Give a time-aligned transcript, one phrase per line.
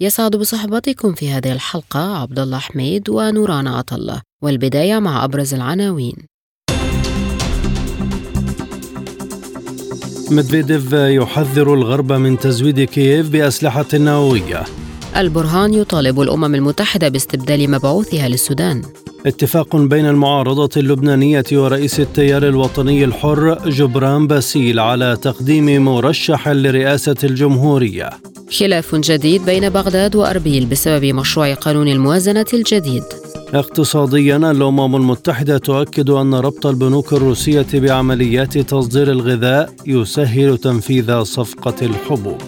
[0.00, 6.14] يسعد بصحبتكم في هذه الحلقة عبد الله حميد ونوران عطلة والبداية مع أبرز العناوين.
[10.30, 14.64] مدفيديف يحذر الغرب من تزويد كييف بأسلحة نووية.
[15.18, 18.82] البرهان يطالب الأمم المتحدة باستبدال مبعوثها للسودان.
[19.26, 28.10] اتفاق بين المعارضة اللبنانية ورئيس التيار الوطني الحر جبران باسيل على تقديم مرشح لرئاسة الجمهورية.
[28.58, 33.04] خلاف جديد بين بغداد وأربيل بسبب مشروع قانون الموازنة الجديد.
[33.54, 42.42] اقتصاديا الأمم المتحدة تؤكد أن ربط البنوك الروسية بعمليات تصدير الغذاء يسهل تنفيذ صفقة الحبوب.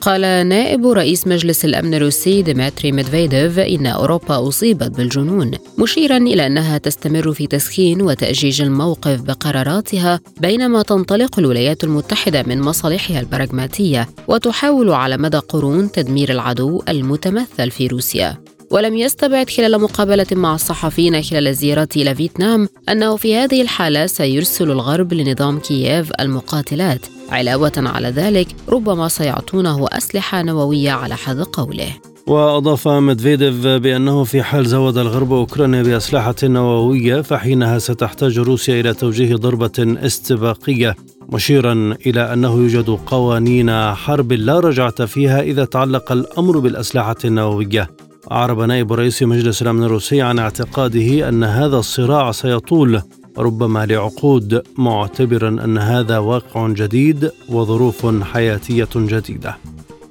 [0.00, 6.78] قال نائب رئيس مجلس الأمن الروسي ديمتري ميدفيديف إن أوروبا أصيبت بالجنون مشيرا إلى أنها
[6.78, 15.16] تستمر في تسخين وتأجيج الموقف بقراراتها بينما تنطلق الولايات المتحدة من مصالحها البراغماتية وتحاول على
[15.16, 18.49] مدى قرون تدمير العدو المتمثل في روسيا.
[18.70, 24.70] ولم يستبعد خلال مقابلة مع الصحفيين خلال زيارته إلى فيتنام أنه في هذه الحالة سيرسل
[24.70, 27.06] الغرب لنظام كييف المقاتلات.
[27.30, 31.92] علاوة على ذلك ربما سيعطونه أسلحة نووية على حد قوله.
[32.26, 39.36] وأضاف مدفيديف بأنه في حال زود الغرب أوكرانيا بأسلحة نووية فحينها ستحتاج روسيا إلى توجيه
[39.36, 40.96] ضربة استباقية
[41.28, 47.90] مشيرا إلى أنه يوجد قوانين حرب لا رجعة فيها إذا تعلق الأمر بالأسلحة النووية.
[48.30, 53.02] أعرب نائب رئيس مجلس الأمن الروسي عن اعتقاده أن هذا الصراع سيطول
[53.38, 59.56] ربما لعقود معتبرا أن هذا واقع جديد وظروف حياتية جديدة.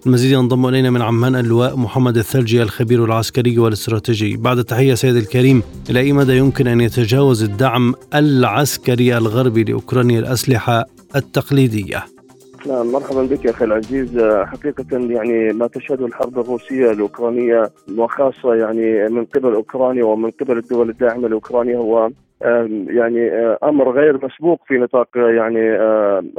[0.05, 4.37] المزيد ينضم إلينا من عمان اللواء محمد الثلجي الخبير العسكري والاستراتيجي.
[4.37, 10.85] بعد التحية سيد الكريم إلى أي مدى يمكن أن يتجاوز الدعم العسكري الغربي لأوكرانيا الأسلحة
[11.15, 12.18] التقليدية؟
[12.67, 14.19] نعم مرحبا بك يا أخي العزيز.
[14.23, 20.89] حقيقة يعني ما تشهده الحرب الروسية الأوكرانية وخاصة يعني من قبل أوكرانيا ومن قبل الدول
[20.89, 22.09] الداعمة لأوكرانيا هو
[22.87, 23.29] يعني
[23.63, 25.59] أمر غير مسبوق في نطاق يعني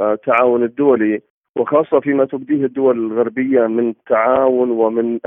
[0.01, 1.21] التعاون الدولي
[1.55, 5.19] وخاصة فيما تبديه الدول الغربية من تعاون ومن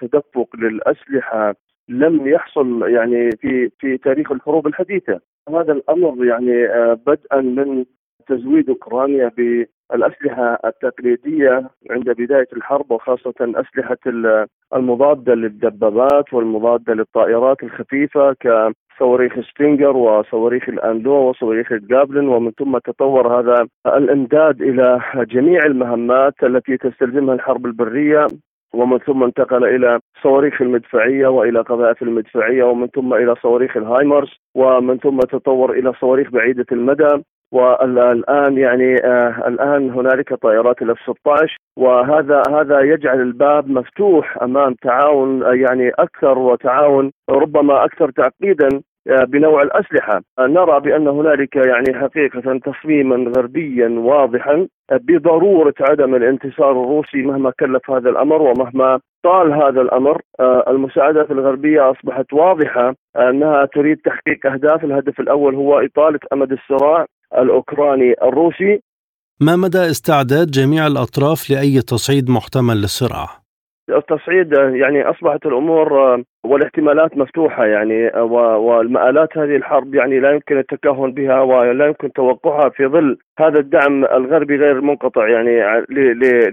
[0.00, 1.54] تدفق للأسلحة
[1.88, 5.20] لم يحصل يعني في في تاريخ الحروب الحديثة.
[5.48, 6.66] هذا الأمر يعني
[7.06, 7.84] بدءا من
[8.28, 13.98] تزويد أوكرانيا بالأسلحة التقليدية عند بداية الحرب وخاصة أسلحة
[14.74, 22.28] المضادة للدبابات والمضادة للطائرات الخفيفة كصواريخ ستينجر وصواريخ الأنلو وصواريخ الجافلن.
[22.28, 28.26] ومن ثم تطور هذا الإمداد إلى جميع المهمات التي تستلزمها الحرب البرية.
[28.74, 34.98] ومن ثم انتقل إلى صواريخ المدفعية وإلى قذائف المدفعية ومن ثم إلى صواريخ الهايمرز ومن
[34.98, 37.22] ثم تطور إلى صواريخ بعيدة المدى.
[37.52, 45.42] والآن يعني آه الآن هنالك طائرات الإف 16 وهذا هذا يجعل الباب مفتوح أمام تعاون
[45.42, 48.68] يعني أكثر وتعاون ربما أكثر تعقيدا
[49.08, 57.52] بنوع الأسلحة، نرى بأن هنالك يعني حقيقة تصميما غربيا واضحا بضرورة عدم الانتصار الروسي مهما
[57.60, 60.20] كلف هذا الأمر ومهما طال هذا الأمر،
[60.68, 67.06] المساعدات الغربية أصبحت واضحة أنها تريد تحقيق أهداف، الهدف الأول هو إطالة أمد الصراع.
[67.34, 68.80] الأوكراني الروسي.
[69.40, 73.28] ما مدى استعداد جميع الأطراف لأي تصعيد محتمل للصراع؟
[73.90, 75.88] التصعيد يعني أصبحت الأمور
[76.44, 78.10] والاحتمالات مفتوحة يعني
[78.58, 84.04] والمآلات هذه الحرب يعني لا يمكن التكهن بها ولا يمكن توقعها في ظل هذا الدعم
[84.04, 85.84] الغربي غير المنقطع يعني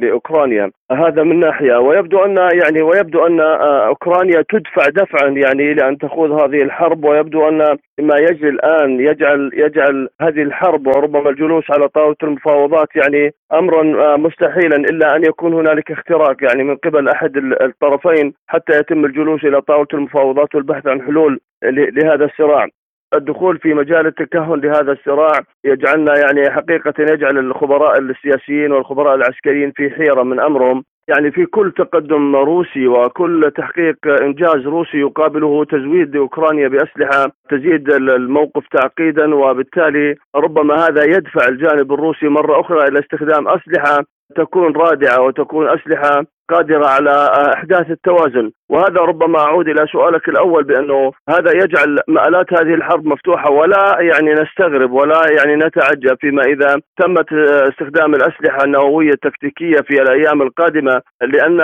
[0.02, 0.72] لأوكرانيا.
[0.92, 1.78] هذا من ناحية.
[1.78, 7.78] ويبدو أن يعني ويبدو أن أوكرانيا تدفع دفعا يعني لأن تخوض هذه الحرب ويبدو أن
[8.00, 14.76] ما يجري الآن يجعل يجعل هذه الحرب وربما الجلوس على طاولة المفاوضات يعني امرا مستحيلا
[14.76, 19.88] إلا أن يكون هنالك اختراق يعني من قبل أحد الطرفين حتى يتم الجلوس إلى طاوله
[19.94, 22.68] المفاوضات والبحث عن حلول لهذا الصراع.
[23.16, 29.90] الدخول في مجال التكهن لهذا الصراع يجعلنا يعني حقيقة يجعل الخبراء السياسيين والخبراء العسكريين في
[29.90, 30.84] حيرة من أمرهم.
[31.08, 38.68] يعني في كل تقدم روسي وكل تحقيق إنجاز روسي يقابله تزويد أوكرانيا بأسلحة تزيد الموقف
[38.72, 44.04] تعقيدا وبالتالي ربما هذا يدفع الجانب الروسي مرة أخرى إلى استخدام أسلحة
[44.36, 48.52] تكون رادعة وتكون أسلحة قادرة على إحداث التوازن.
[48.70, 54.34] وهذا ربما أعود إلى سؤالك الأول بأنه هذا يجعل مآلات هذه الحرب مفتوحة ولا يعني
[54.34, 61.58] نستغرب ولا يعني نتعجب فيما إذا تمت استخدام الأسلحة النووية التكتيكية في الأيام القادمة لأن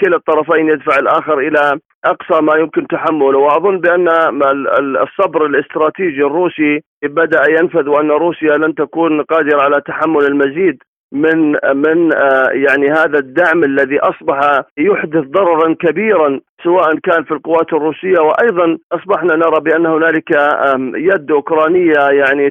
[0.00, 3.38] كلا الطرفين يدفع الآخر إلى أقصى ما يمكن تحمله.
[3.38, 4.08] وأظن بأن
[5.02, 10.82] الصبر الاستراتيجي الروسي بدأ ينفذ وأن روسيا لن تكون قادرة على تحمل المزيد.
[11.12, 17.72] من من آه، يعني هذا الدعم الذي أصبح يحدث ضررا كبيرا سواء كان في القوات
[17.72, 20.30] الروسية وأيضا أصبحنا نرى بأن هنالك
[20.94, 22.50] يد أوكرانية يعني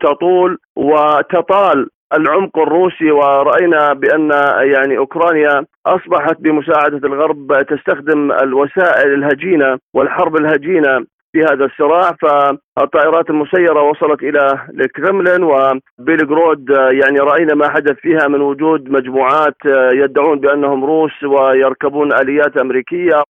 [0.00, 1.88] تطول وتطال
[2.18, 3.10] العمق الروسي.
[3.10, 4.30] ورأينا بأن
[4.74, 11.06] يعني أوكرانيا أصبحت بمساعدة الغرب تستخدم الوسائل الهجينة والحرب الهجينة
[11.36, 18.40] في هذا الصراع فالطائرات المسيرة وصلت إلى الكرملين وبيلغرود يعني رأينا ما حدث فيها من
[18.40, 19.56] وجود مجموعات
[19.92, 23.22] يدعون بأنهم روس ويركبون آليات أمريكية.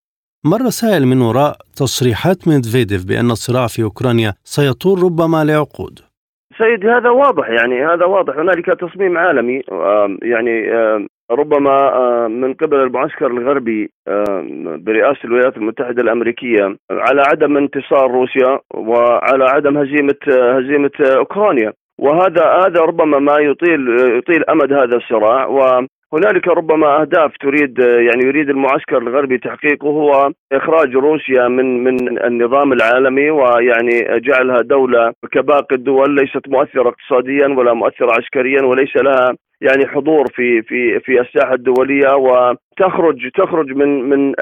[0.44, 5.98] مر سائل من وراء تصريحات ميدفيديف بأن الصراع في أوكرانيا سيطول ربما لعقود.
[6.58, 8.36] سيدي هذا واضح يعني هذا واضح.
[8.36, 9.62] هنالك تصميم عالمي
[10.22, 10.56] يعني
[11.30, 13.90] ربما من قبل المعسكر الغربي
[14.76, 21.72] برئاسة الولايات المتحدة الأمريكية على عدم انتصار روسيا وعلى عدم هزيمة هزيمة أوكرانيا.
[21.98, 25.46] وهذا هذا ربما ما يطيل يطيل أمد هذا الصراع.
[26.12, 32.72] هنالك ربما أهداف تريد يعني يريد المعسكر الغربي تحقيقه هو إخراج روسيا من من النظام
[32.72, 39.86] العالمي ويعني جعلها دولة كباقي الدول ليست مؤثرة اقتصاديا ولا مؤثرة عسكريا وليس لها يعني
[39.86, 44.34] حضور في في في الساحه الدولية وتخرج تخرج من من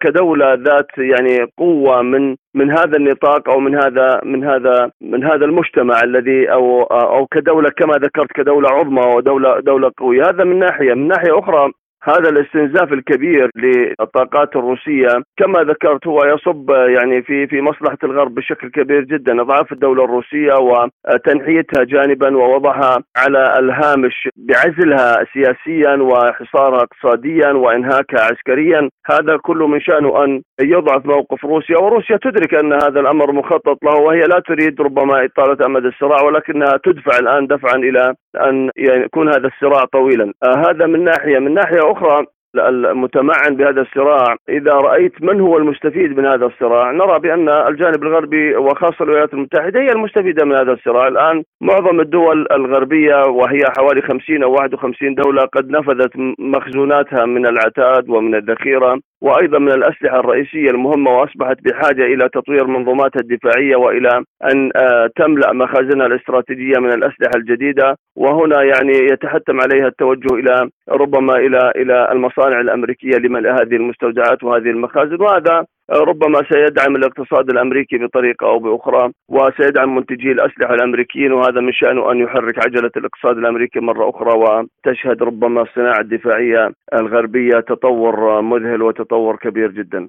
[0.00, 5.44] كدولة ذات يعني قوة من من هذا النطاق أو من هذا من هذا من هذا
[5.44, 10.22] المجتمع الذي أو أو كدولة كما ذكرت كدولة عظمى ودولة دولة قوية.
[10.22, 10.94] هذا من ناحية.
[10.94, 11.72] من ناحية أخرى
[12.02, 18.70] هذا الاستنزاف الكبير للطاقات الروسية كما ذكرت هو يصب يعني في في مصلحة الغرب بشكل
[18.70, 19.40] كبير جدا.
[19.40, 28.88] أضعاف الدولة الروسية وتنحيتها جانبا ووضعها على الهامش بعزلها سياسيا وحصارها اقتصاديا وإنهاكها عسكريا.
[29.10, 34.00] هذا كله من شانه أن يضعف موقف روسيا وروسيا تدرك أن هذا الأمر مخطط له
[34.00, 39.46] وهي لا تريد ربما إطالة أمد الصراع ولكنها تدفع الآن دفعا إلى أن يكون هذا
[39.46, 40.32] الصراع طويلا.
[40.44, 41.38] آه هذا من ناحية.
[41.38, 42.26] من ناحية أخرى
[42.66, 48.56] المتمعن بهذا الصراع إذا رأيت من هو المستفيد من هذا الصراع؟ نرى بأن الجانب الغربي
[48.56, 51.08] وخاصة الولايات المتحدة هي المستفيدة من هذا الصراع.
[51.08, 58.10] الآن معظم الدول الغربية وهي حوالي 50 أو 51 دولة قد نفذت مخزوناتها من العتاد
[58.10, 59.00] ومن الذخيرة.
[59.20, 65.52] وأيضا من الأسلحة الرئيسية المهمة وأصبحت بحاجة إلى تطوير منظوماتها الدفاعية وإلى أن آه، تملأ
[65.52, 67.96] مخازنها الاستراتيجية من الأسلحة الجديدة.
[68.16, 74.70] وهنا يعني يتحتم عليها التوجه إلى ربما إلى إلى المصانع الأمريكية لملء هذه المستودعات وهذه
[74.70, 75.22] المخازن.
[75.22, 82.12] وهذا ربما سيدعم الاقتصاد الأمريكي بطريقة أو بأخرى وسيدعم منتجي الأسلحة الأمريكيين وهذا من شأنه
[82.12, 89.36] أن يحرك عجلة الاقتصاد الأمريكي مرة أخرى وتشهد ربما الصناعة الدفاعية الغربية تطور مذهل وتطور
[89.36, 90.08] كبير جدا.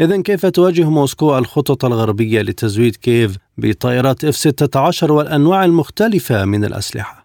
[0.00, 7.17] إذا كيف تواجه موسكو الخطط الغربية لتزويد كييف بطائرات إف 16 والأنواع المختلفة من الأسلحة؟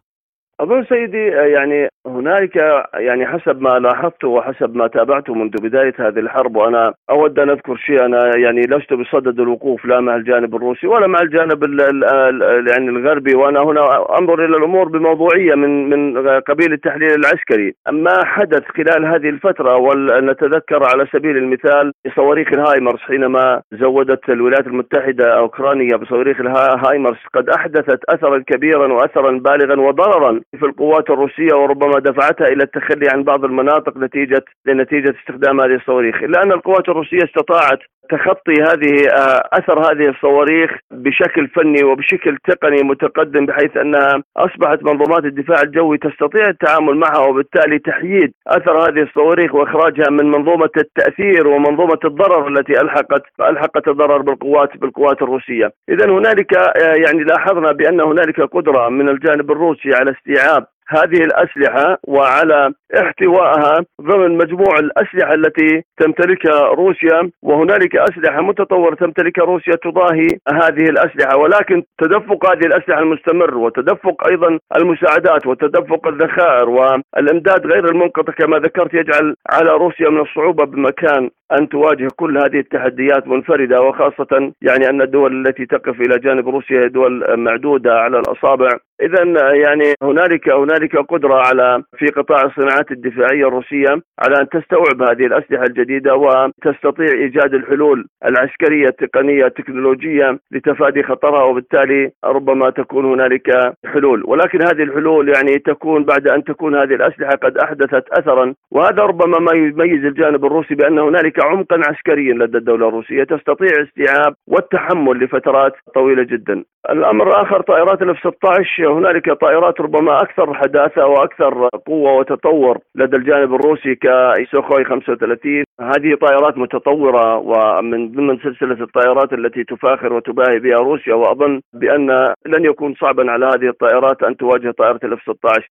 [0.63, 2.55] أظن سيدي يعني هنالك
[2.93, 7.75] يعني حسب ما لاحظته وحسب ما تابعته منذ بداية هذه الحرب وأنا أود أن أذكر
[7.75, 12.67] شيء أنا يعني لست بصدد الوقوف لا مع الجانب الروسي ولا مع الجانب ال ال
[12.67, 17.75] يعني الغربي وأنا هنا أنظر إلى الأمور بموضوعية من من قبيل التحليل العسكري.
[17.91, 25.37] ما حدث خلال هذه الفترة ونتذكر على سبيل المثال صواريخ الهايمرز حينما زودت الولايات المتحدة
[25.37, 32.47] أوكرانيا بصواريخ الهايمرز قد أحدثت أثرا كبيرا وأثرا بالغا وضررا في القوات الروسية وربما دفعتها
[32.47, 36.23] إلى التخلي عن بعض المناطق نتيجة لنتيجة استخدام هذه الصواريخ.
[36.23, 37.79] إلا أن القوات الروسية استطاعت
[38.09, 45.25] تخطي هذه آه، أثر هذه الصواريخ بشكل فني وبشكل تقني متقدم بحيث أنها أصبحت منظومات
[45.25, 51.99] الدفاع الجوي تستطيع التعامل معها وبالتالي تحييد أثر هذه الصواريخ وإخراجها من منظومة التأثير ومنظومة
[52.05, 58.41] الضرر التي ألحقت الحقت الضرر بالقوات بالقوات الروسية، اذا هنالك آه، يعني لاحظنا بأن هنالك
[58.41, 66.67] قدرة من الجانب الروسي على استيعاب هذه الأسلحة وعلى احتوائها ضمن مجموع الأسلحة التي تمتلكها
[66.67, 71.37] روسيا وهنالك أسلحة متطورة تمتلكها روسيا تضاهي هذه الأسلحة.
[71.37, 78.93] ولكن تدفق هذه الأسلحة المستمر وتدفق أيضا المساعدات وتدفق الذخائر والإمداد غير المنقطع كما ذكرت
[78.93, 85.01] يجعل على روسيا من الصعوبة بمكان أن تواجه كل هذه التحديات منفردة وخاصة يعني أن
[85.01, 88.69] الدول التي تقف إلى جانب روسيا دول معدودة على الأصابع.
[89.01, 95.25] اذا يعني هنالك هنالك قدرة على في قطاع الصناعات الدفاعية الروسية على أن تستوعب هذه
[95.25, 104.23] الأسلحة الجديدة وتستطيع إيجاد الحلول العسكرية التقنية التكنولوجية لتفادي خطرها وبالتالي ربما تكون هنالك حلول.
[104.25, 109.39] ولكن هذه الحلول يعني تكون بعد أن تكون هذه الأسلحة قد أحدثت اثرا وهذا ربما
[109.39, 115.73] ما يميز الجانب الروسي بأن هنالك عمقا عسكريا لدى الدولة الروسية تستطيع استيعاب والتحمل لفترات
[115.95, 116.63] طويلة جدا.
[116.89, 123.55] الأمر الآخر طائرات الإف 16 هنالك طائرات ربما أكثر حداثة وأكثر قوة وتطور لدى الجانب
[123.55, 131.13] الروسي كسوخوي 35 هذه طائرات متطورة ومن ضمن سلسلة الطائرات التي تفاخر وتباهي بها روسيا
[131.13, 135.69] وأظن بأن لن يكون صعبا على هذه الطائرات أن تواجه طائرة الإف 16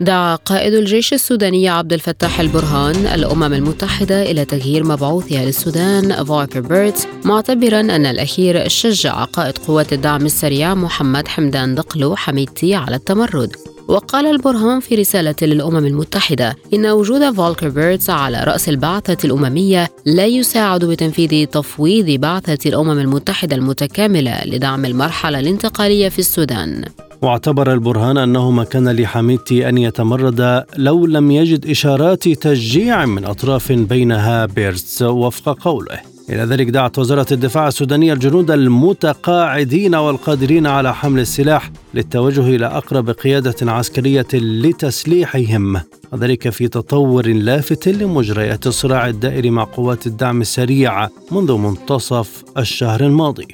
[0.00, 7.06] دعا قائد الجيش السوداني عبد الفتاح البرهان الأمم المتحدة إلى تغيير مبعوثها للسودان فولكر بيرتس
[7.24, 13.56] معتبرا أن الأخير شجع قائد قوات الدعم السريع محمد حمدان دقلو حميدتي على التمرد.
[13.88, 20.26] وقال البرهان في رسالة للأمم المتحدة إن وجود فولكر بيرتس على رأس البعثة الأممية لا
[20.26, 26.84] يساعد بتنفيذ تفويض بعثة الأمم المتحدة المتكاملة لدعم المرحلة الانتقالية في السودان.
[27.22, 33.72] واعتبر البرهان أنه ما كان لحميدتي أن يتمرد لو لم يجد إشارات تشجيع من أطراف
[33.72, 36.17] بينها بيرتس وفق قوله.
[36.30, 43.10] إلى ذلك دعت وزارة الدفاع السودانية الجنود المتقاعدين والقادرين على حمل السلاح للتوجه إلى أقرب
[43.10, 45.80] قيادة عسكرية لتسليحهم.
[46.12, 53.46] وذلك في تطور لافت لمجريات الصراع الدائري مع قوات الدعم السريع منذ منتصف الشهر الماضي.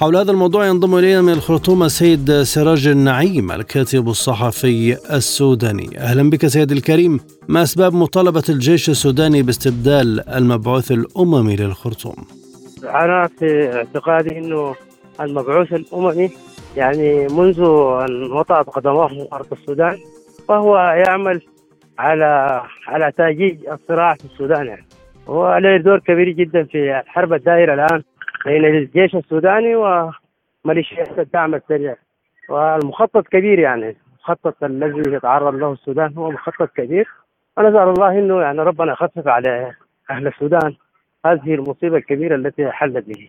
[0.00, 5.98] حول هذا الموضوع ينضم إلينا من الخرطوم السيد سراج النعيم الكاتب الصحفي السوداني.
[5.98, 7.20] أهلا بك سيد الكريم.
[7.48, 12.16] ما أسباب مطالبة الجيش السوداني باستبدال المبعوث الأممي للخرطوم؟
[12.84, 14.74] أنا في اعتقادي إنه
[15.20, 16.30] المبعوث الأممي
[16.76, 17.60] يعني منذ
[18.08, 19.98] ان وطأت قدماه في أرض السودان
[20.48, 21.40] فهو يعمل
[21.98, 24.86] على على تأجيج الصراع في السودان يعني.
[25.28, 28.02] هو عليه دور كبير جدا في الحرب الدائرة الآن.
[28.46, 31.96] بين الجيش السوداني وميليشيات الدعم السريع
[32.48, 37.08] والمخطط كبير يعني المخطط الذي يتعرض له السودان هو مخطط كبير
[37.56, 39.72] ونسأل الله إنه يعني ربنا يخفف على
[40.10, 40.74] أهل السودان
[41.26, 43.28] هذه المصيبة الكبيرة التي حلت به.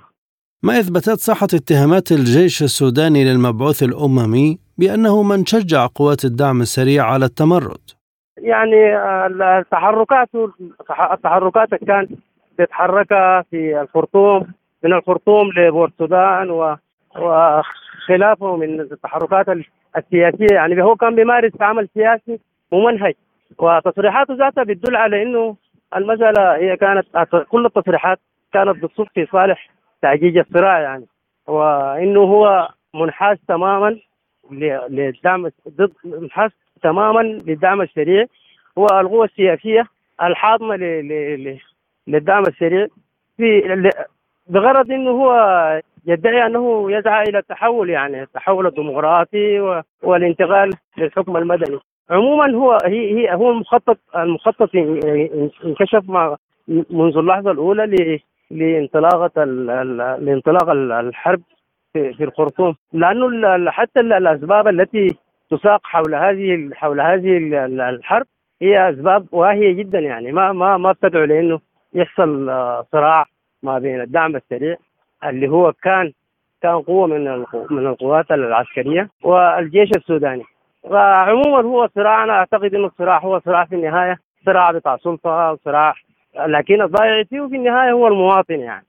[0.64, 7.26] ما اثبتت صحة اتهامات الجيش السوداني للمبعوث الأممي بأنه من شجع قوات الدعم السريع على
[7.26, 7.92] التمرد.
[8.38, 8.98] يعني
[9.60, 10.30] التحركات
[11.12, 12.12] التحركات كانت
[12.58, 13.08] تتحرك
[13.52, 14.48] في الخرطوم
[14.88, 16.75] من الخرطوم لبورت السودان و
[17.15, 19.46] وخلافه من التحركات
[19.98, 20.56] السياسية.
[20.56, 22.39] يعني هو كان بيمارس عمل سياسي
[22.72, 23.13] ممنهج
[23.60, 25.56] وتصريحاته ذاتها بتدل على إنه
[25.96, 27.06] المساله هي كانت
[27.50, 28.20] كل التصريحات
[28.53, 29.70] كانت بتصب في صالح
[30.01, 31.06] تعجيج الصراع يعني.
[31.48, 34.00] وإنه هو منحاز تماما
[34.89, 36.51] للدعم ضد منحاز
[36.84, 38.25] تماما للدعم السريع.
[38.77, 39.86] هو القوى السياسية
[40.22, 40.75] الحاضنة
[42.08, 42.88] للدعم السريع
[43.38, 43.60] في
[44.50, 51.80] بغرض إنه هو يدعي أنه يسعى إلى التحول يعني التحول الديمقراطي والانتقال للحكم المدني.
[52.10, 54.70] عموما هو هي هي هو المخطط المخطط
[55.66, 56.36] انكشف مع
[56.68, 58.20] منذ اللحظة الأولى
[58.51, 59.44] لانطلاقة
[60.20, 61.42] لانطلاق الحرب
[61.94, 62.75] في الخرطوم.
[62.94, 65.16] لأنه حتى الأسباب التي
[65.51, 67.38] تساق حول هذه حول هذه
[67.89, 68.25] الحرب
[68.62, 71.60] هي أسباب واهية جدا يعني ما ما ما بتدعو لأنه
[71.94, 72.46] يحصل
[72.92, 73.25] صراع
[73.64, 74.78] ما بين الدعم السريع
[75.24, 76.12] اللي هو كان
[76.62, 80.44] كان قوة من من القوات العسكرية والجيش السوداني.
[80.84, 85.94] وعموما هو صراع أنا أعتقد إنه الصراع هو صراع في النهاية صراع بتاع سلطة صراع
[86.48, 88.86] لكن الضائع فيه في النهاية هو المواطن يعني.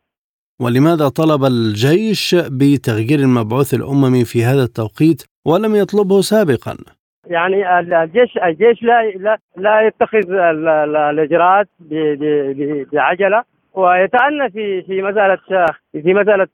[0.61, 6.77] ولماذا طلب الجيش بتغيير المبعوث الأممي في هذا التوقيت ولم يطلبه سابقا؟
[7.27, 11.69] يعني الجيش الجيش لا لا, لا يتخذ الإجراءات
[12.93, 13.43] بعجلة.
[13.79, 15.39] ويتأنى في في مسألة
[15.93, 16.49] في مسألة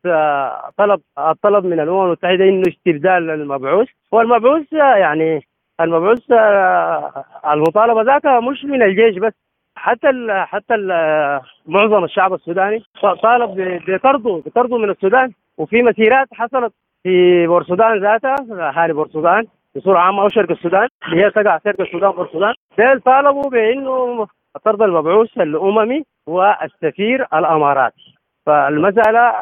[0.79, 3.89] طلب الطلب من الأمم المتحدة إنه استبدال المبعوث.
[4.13, 5.47] والمبعوث يعني
[5.81, 6.33] المبعوث
[7.53, 9.33] المطالبة ذاك مش من الجيش بس
[9.77, 10.89] حتى ال حتى ال
[11.67, 12.83] معظم الشعب السوداني.
[13.23, 15.33] طالب بطرده بطرده من السودان.
[15.59, 20.89] وفي مسيرات حصلت في بورسودان ذاتها اهالي بورسودان بصورة عامة أو شرق السودان.
[21.07, 22.55] اللي هي تقع شرق السودان بورسودان.
[23.05, 24.27] طالبوا بإنه
[24.65, 26.05] طرد المبعوث الأممي.
[26.27, 28.15] والسفير الاماراتي
[28.47, 29.33] فالمساله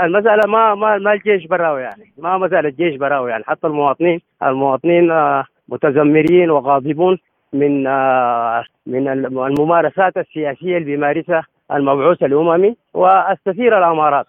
[0.00, 5.10] المساله ما ما ما الجيش براوي يعني ما مساله الجيش براوي يعني حتى المواطنين المواطنين
[5.68, 7.18] متذمرين وغاضبون
[7.52, 14.26] من آه، من الممارسات السياسية اللي بيمارسها المبعوث الاممي والسفير الامارات.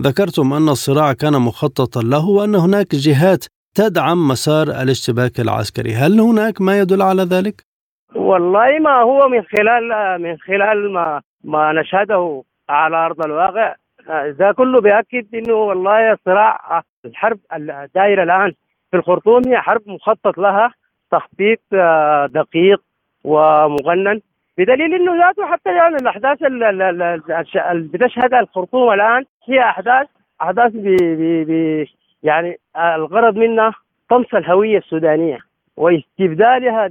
[0.00, 6.60] ذكرتم أن الصراع كان مخططا له وأن هناك جهات تدعم مسار الاشتباك العسكري، هل هناك
[6.60, 7.73] ما يدل على ذلك؟
[8.14, 9.88] والله ما هو من خلال
[10.22, 13.74] من خلال ما ما نشهده على أرض الواقع.
[14.08, 18.52] ده كله بيأكد إنه والله الصراع الحرب الدائره الآن
[18.90, 20.74] في الخرطوم هي حرب مخطط لها
[21.10, 22.82] تخطيط آه، دقيق
[23.24, 24.20] ومغنن.
[24.58, 30.06] بدليل إنه ذاته حتى يعني الأحداث اللي بتشهدها الخرطوم الآن هي أحداث
[30.42, 31.88] أحداث بي بي بي
[32.22, 33.72] يعني الغرض منها
[34.10, 35.38] طمس الهوية السودانية
[35.76, 36.86] واستبدالها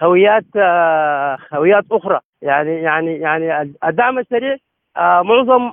[0.00, 4.56] بهويات آه، هويات أخرى يعني يعني يعني الدعم السريع
[4.96, 5.72] آه، معظم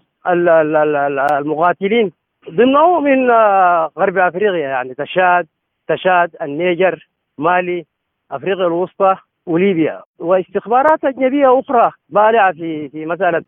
[1.38, 2.12] المقاتلين
[2.50, 5.48] ضمنه من آه، غرب أفريقيا يعني تشاد
[5.88, 7.86] تشاد النيجر مالي
[8.32, 9.16] أفريقيا الوسطى
[9.46, 13.44] وليبيا واستخبارات أجنبية أخرى ضالعة في في مسألة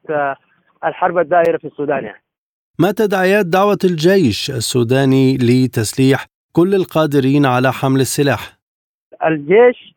[0.86, 2.24] الحرب الدائرة في السودان يعني.
[2.80, 8.58] ما تداعيات دعوة الجيش السوداني لتسليح كل القادرين على حمل السلاح؟
[9.26, 9.97] الجيش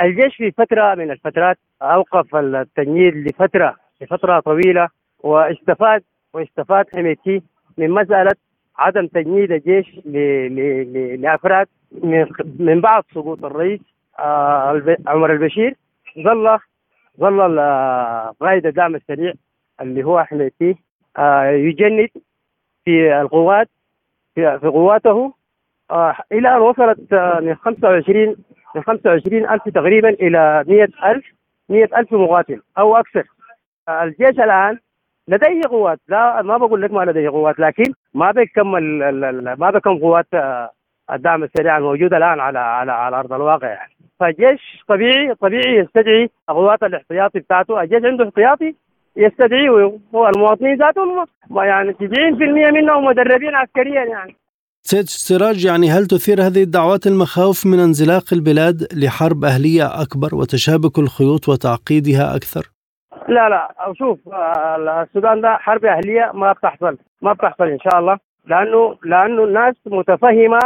[0.00, 4.88] الجيش في فترة من الفترات أوقف التجنيد لفترة لفترة طويلة
[5.18, 6.02] واستفاد
[6.34, 7.42] واستفاد حميتي
[7.78, 8.32] من مسألة
[8.78, 10.00] عدم تجنيد الجيش
[11.20, 11.66] لأفراد
[12.58, 13.80] من بعد سقوط الرئيس
[14.18, 15.74] آه، عمر البشير.
[16.18, 16.58] ظل
[17.20, 17.60] ظل
[18.40, 19.32] قائد الدعم السريع
[19.80, 20.76] اللي هو حميتي
[21.18, 22.08] آه، يجند
[22.84, 23.68] في القوات
[24.34, 25.34] في قواته.
[25.90, 28.36] آه، إلى ان وصلت من 25
[28.74, 31.24] من 25 ألف تقريبا إلى 100 ألف
[31.68, 33.24] 100 ألف مقاتل أو أكثر.
[33.88, 34.78] الجيش الآن
[35.28, 36.00] لديه قوات.
[36.08, 38.82] لا ما بقول لك ما لديه قوات لكن ما بيكمل
[39.58, 40.70] ما بكم قوات آه،
[41.12, 43.92] الدعم السريع الموجوده الآن على على على أرض الواقع يعني.
[44.20, 47.82] فالجيش طبيعي طبيعي يستدعي قوات الاحتياطي بتاعته.
[47.82, 48.74] الجيش عنده احتياطي
[49.16, 49.68] يستدعي
[50.14, 51.26] هو المواطنين ذاتهم
[51.56, 54.36] يعني 90% منهم مدربين عسكريا يعني.
[54.84, 60.98] سيد سراج يعني هل تثير هذه الدعوات المخاوف من انزلاق البلاد لحرب أهلية أكبر وتشابك
[60.98, 62.70] الخيوط وتعقيدها أكثر؟
[63.28, 63.92] لا لا.
[63.98, 64.18] شوف
[65.02, 68.18] السودان ده حرب أهلية ما بتحصل ما بتحصل إن شاء الله.
[68.46, 70.58] لأنه لأنه الناس متفهمة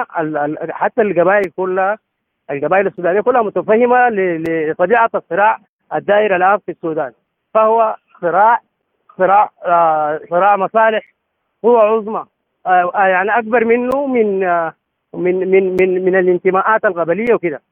[0.70, 1.98] حتى القبائل كلها
[2.50, 5.59] القبائل السودانية كلها متفهمة لطبيعة الصراع
[5.94, 7.12] الدائر الآن في السودان.
[7.55, 8.61] فهو صراع
[9.18, 11.14] صراع آه، صراع مصالح
[11.64, 12.24] هو عظمى.
[12.94, 14.40] يعني أكبر منه من
[15.14, 17.62] من من من من الانتماءات القبليه وكده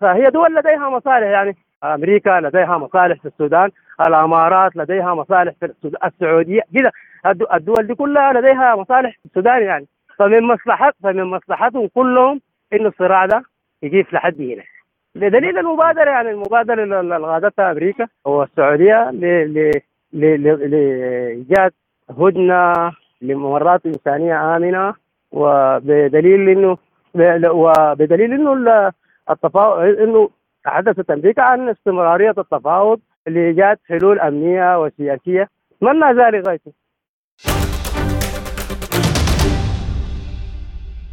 [0.00, 1.56] فهي دول لديها مصالح يعني.
[1.84, 3.70] أمريكا لديها مصالح في السودان
[4.06, 5.72] الأمارات لديها مصالح في
[6.06, 6.90] السعودية كذا.
[7.54, 9.86] الدول دي كلها لديها مصالح في السودان يعني.
[10.18, 12.40] فمن مصلحت فمن مصلحتهم كلهم
[12.72, 13.42] إنه الصراع ده
[13.82, 14.62] يجيب لحد هنا.
[15.14, 19.10] بدليل المبادرة يعني المبادرة اللي غادتها أمريكا والسعودية
[20.12, 21.72] لإيجاد
[22.18, 24.94] هدنة لممرات إنسانية آمنة
[25.32, 26.76] وبدليل إنه
[27.50, 28.52] وبدليل إنه
[29.30, 30.30] التفاوض إنه
[30.64, 35.48] تحدثت أمريكا عن استمرارية التفاوض لايجاد حلول أمنية وسياسية.
[35.72, 36.72] اتمنى ذلك غايته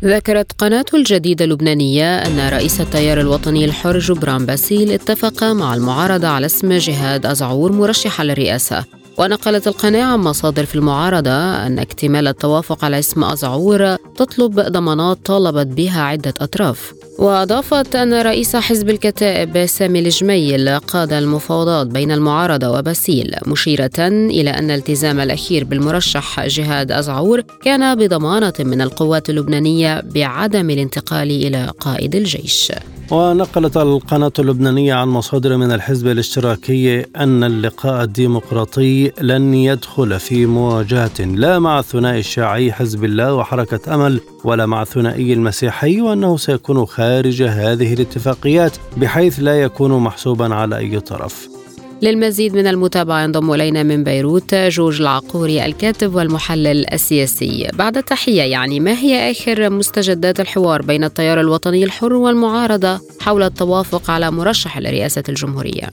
[0.03, 6.45] ذكرت قناة الجديدة اللبنانية أن رئيس التيار الوطني الحر جبران باسيل اتفق مع المعارضة على
[6.45, 8.98] اسم جهاد أزعور مرشحة للرئاسة.
[9.19, 11.31] ونقلت القناة عن مصادر في المعارضة
[11.67, 16.93] أن اكتمال التوافق على اسم أزعور تطلب ضمانات طالبت بها عدة أطراف.
[17.17, 24.71] وأضافت أن رئيس حزب الكتائب سامي الجميل قاد المفاوضات بين المعارضة وباسيل مشيرة إلى أن
[24.71, 32.71] الالتزام الأخير بالمرشح جهاد أزعور كان بضمانة من القوات اللبنانية بعدم الانتقال إلى قائد الجيش.
[33.11, 41.19] ونقلت القناة اللبنانية عن مصادر من الحزب الاشتراكي أن اللقاء الديمقراطي لن يدخل في مواجهة
[41.19, 47.43] لا مع الثنائي الشيعي حزب الله وحركة أمل ولا مع الثنائي المسيحي وأنه سيكون خارج
[47.43, 51.58] هذه الاتفاقيات بحيث لا يكون محسوبا على أي طرف.
[52.01, 57.67] للمزيد من المتابعة ينضم إلينا من بيروت جورج العقوري الكاتب والمحلل السياسي.
[57.73, 64.11] بعد التحية يعني ما هي آخر مستجدات الحوار بين التيار الوطني الحر والمعارضة حول التوافق
[64.11, 65.87] على مرشح لرئاسة الجمهورية؟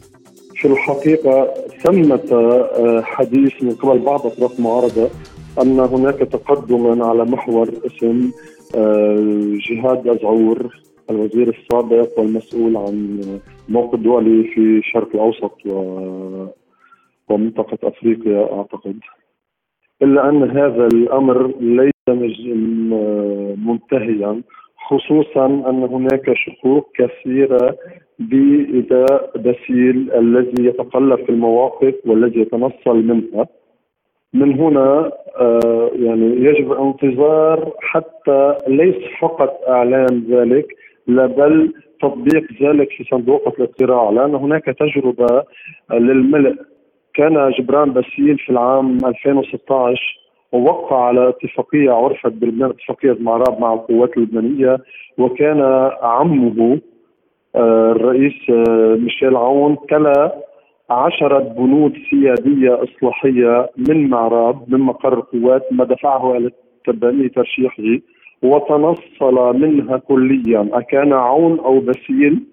[0.54, 1.48] في الحقيقة
[1.84, 5.08] ثمة آه، حديث من قبل بعض أطراف المعارضة
[5.62, 8.30] أن هناك تقدما على محور اسم
[8.74, 13.20] آه، جهاد أزعور الوزير السابق والمسؤول عن
[13.68, 16.46] موقع الدولي في الشرق الأوسط و
[17.28, 18.98] ومنطقة أفريقيا أعتقد.
[20.02, 21.92] إلا أن هذا الأمر ليس
[23.66, 24.42] منتهيا
[24.88, 27.76] خصوصا أن هناك شكوك كثيرة
[28.18, 33.46] باداء باسيل الذي يتقلب في المواقف والذي يتنصل منها.
[34.34, 40.66] من هنا آه يعني يجب انتظار حتى ليس فقط اعلان ذلك
[41.06, 45.44] لا بل تطبيق ذلك في صندوق الاقتراع لأن هناك تجربة
[45.92, 46.56] للملء.
[47.14, 50.20] كان جبران باسيل في العام 2016
[50.52, 54.78] ووقع على اتفاقية عرفت بلبنان اتفاقية معراب مع القوات اللبنانية
[55.18, 55.60] وكان
[56.02, 56.80] عمه
[57.56, 60.34] آه، الرئيس آه، ميشيل عون تلا
[60.90, 66.50] عشرة بنود سيادية إصلاحية من معراب من مقر القوات ما دفعه إلى
[66.86, 67.82] تبني ترشيحه.
[68.42, 70.68] وتنصل منها كليا.
[70.72, 72.44] أكان عون أو بسيل؟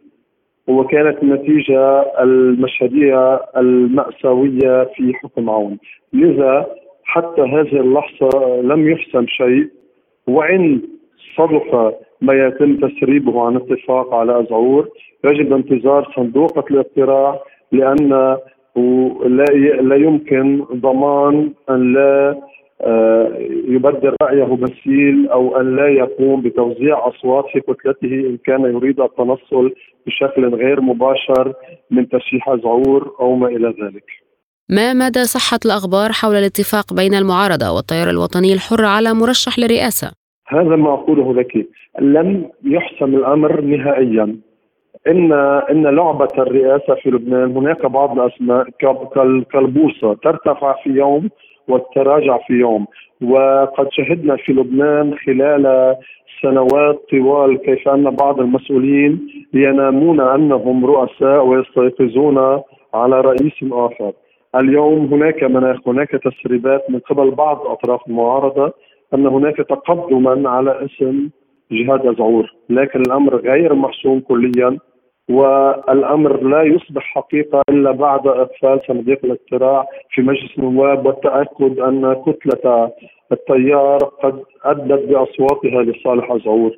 [0.67, 5.77] وكانت النتيجة المشهدية المأساوية في حكم عون.
[6.13, 6.67] لذا
[7.03, 9.67] حتى هذه اللحظة لم يحسم شيء
[10.27, 10.81] وإن
[11.37, 14.89] صدق ما يتم تسريبه عن اتفاق على أزعور
[15.23, 17.39] يجب انتظار صندوق الاقتراع
[17.71, 18.09] لأن
[19.25, 19.45] لا
[19.81, 22.41] لا يمكن ضمان أن لا
[22.83, 23.31] آه،
[23.67, 29.73] يبدل رأيه بسيل أو أن لا يقوم بتوزيع أصوات في كتلته إن كان يريد التنصل
[30.07, 31.53] بشكل غير مباشر
[31.91, 34.05] من ترشيح أزعور أو ما إلى ذلك.
[34.69, 40.11] ما مدى صحة الأخبار حول الاتفاق بين المعارضة والتيار الوطني الحر على مرشح للرئاسة؟
[40.47, 41.67] هذا ما أقوله لك.
[41.99, 44.35] لم يحسم الأمر نهائيا.
[45.07, 45.33] ان
[45.71, 48.67] إن لعبة الرئاسة في لبنان هناك بعض الأسماء
[49.51, 51.29] كالبورصه ترتفع في يوم
[51.67, 52.85] وتتراجع في يوم.
[53.21, 55.95] وقد شهدنا في لبنان خلال
[56.41, 62.61] سنوات طوال كيف أن بعض المسؤولين ينامون أنهم رؤساء ويستيقظون
[62.93, 64.11] على رئيس آخر.
[64.55, 66.89] اليوم هناك مناخ هناك تسريبات.
[66.89, 68.73] من قبل بعض أطراف المعارضة
[69.13, 71.29] أن هناك تقدما على اسم
[71.71, 72.53] جهاد أزعور.
[72.69, 74.77] لكن الأمر غير محسوم كليا.
[75.29, 82.91] والأمر لا يصبح حقيقة إلا بعد اقفال صناديق الاقتراع في مجلس النواب والتأكد أن كتلة
[83.31, 86.71] التيار قد أدت بأصواتها لصالح ازعور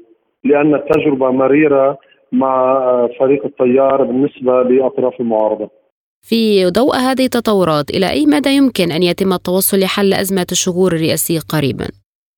[0.44, 1.98] لأن التجربه مريرة
[2.32, 2.82] مع
[3.20, 5.70] فريق التيار بالنسبة لأطراف المعارضة.
[6.22, 11.40] في ضوء هذه التطورات إلى أي مدى يمكن أن يتم التوصل لحل أزمة الشهور الرئاسية
[11.40, 11.88] قريبا؟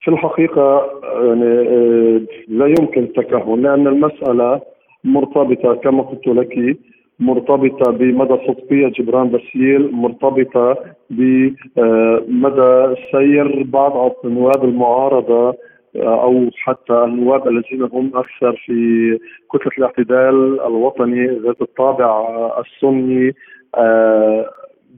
[0.02, 0.82] في الحقيقة
[1.26, 4.62] يعني آه، لا يمكن التكهن لأن المسألة
[5.04, 6.78] مرتبطة كما قلت لك
[7.20, 10.78] مرتبطة بمدى صدقية جبران بسيل مرتبطة
[11.10, 15.56] بمدى سير بعض نواب المعارضة
[15.96, 19.20] آه، أو حتى النواب الذين هم أكثر في
[19.54, 22.28] كتلة الاعتدال الوطني ذات الطابع
[22.60, 23.36] السني
[23.76, 24.50] آه،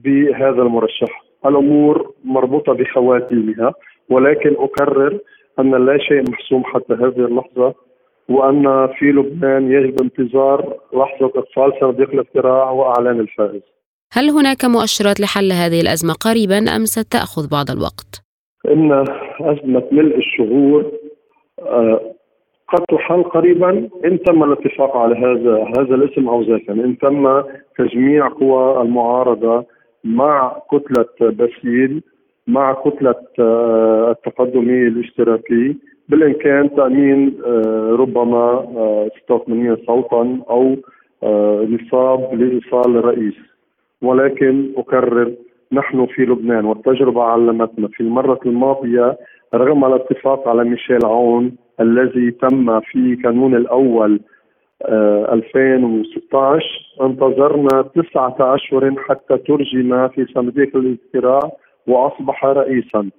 [0.04, 1.24] بهذا المرشح.
[1.46, 3.72] الأمور مربوطة بخواتيمها
[4.10, 5.18] ولكن أكرر
[5.58, 7.74] أن لا شيء محسوم حتى هذه اللحظة.
[8.30, 13.62] وأن في لبنان يجب انتظار لحظة اقفال صناديق الاقتراع وإعلان الفائز.
[14.12, 18.22] هل هناك مؤشرات لحل هذه الأزمة قريبا أم ستأخذ بعض الوقت؟
[18.68, 19.04] إن
[19.40, 20.92] أزمة ملء الشهور
[21.62, 22.00] آه،
[22.68, 27.42] قد تحل قريبا إن تم الاتفاق على هذا هذا الاسم أو ذاك إن تم
[27.78, 29.64] تجميع قوى المعارضة
[30.04, 32.02] مع كتلة باسيل
[32.46, 35.76] مع كتلة آه، التقدمي الاشتراكي
[36.10, 38.66] بالإمكان تأمين آه، ربما
[39.26, 40.76] 86 آه، صوتا أو
[41.22, 43.34] آه، نصاب لإيصال الرئيس
[44.02, 45.32] ولكن أكرر
[45.72, 49.18] نحن في لبنان والتجربة علمتنا في المرة الماضية
[49.54, 54.20] رغم الاتفاق على ميشيل عون الذي تم في كانون الأول
[54.84, 56.64] 2016
[57.00, 61.50] انتظرنا تسعة أشهر حتى ترجم في صناديق الاقتراع
[61.86, 63.10] وأصبح رئيسا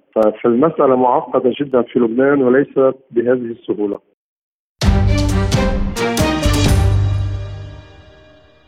[0.42, 3.98] فالمساله معقدة جدا في لبنان وليست بهذه السهولة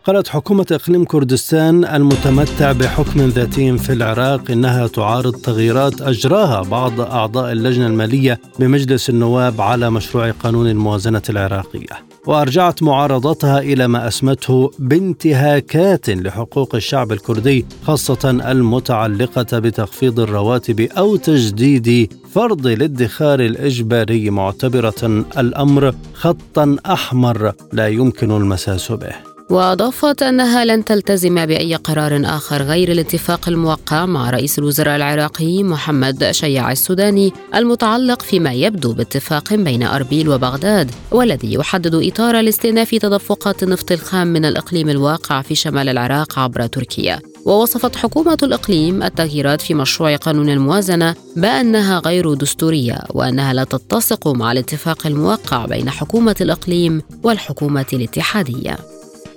[0.05, 7.53] قالت حكومة إقليم كردستان المتمتع بحكم ذاتي في العراق إنها تعارض تغييرات أجراها بعض أعضاء
[7.53, 12.14] اللجنة المالية بمجلس النواب على مشروع قانون الموازنة العراقية.
[12.27, 22.13] وأرجعت معارضتها إلى ما أسمته بانتهاكات لحقوق الشعب الكردي خاصة المتعلقة بتخفيض الرواتب أو تجديد
[22.33, 29.34] فرض الادخار الإجباري معتبرة الأمر خطا أحمر لا يمكن المساس به.
[29.51, 36.31] وأضافت أنها لن تلتزم بأي قرار آخر غير الاتفاق الموقع مع رئيس الوزراء العراقي محمد
[36.31, 43.93] شيع السوداني المتعلق فيما يبدو باتفاق بين أربيل وبغداد والذي يحدد إطار لاستئناف تدفقات النفط
[43.93, 47.21] الخام من الإقليم الواقع في شمال العراق عبر تركيا.
[47.45, 54.53] ووصفت حكومة الإقليم التغييرات في مشروع قانون الموازنة بأنها غير دستورية وأنها لا تتسق مع
[54.53, 58.94] الاتفاق الموقع بين حكومة الإقليم والحكومة الاتحادية.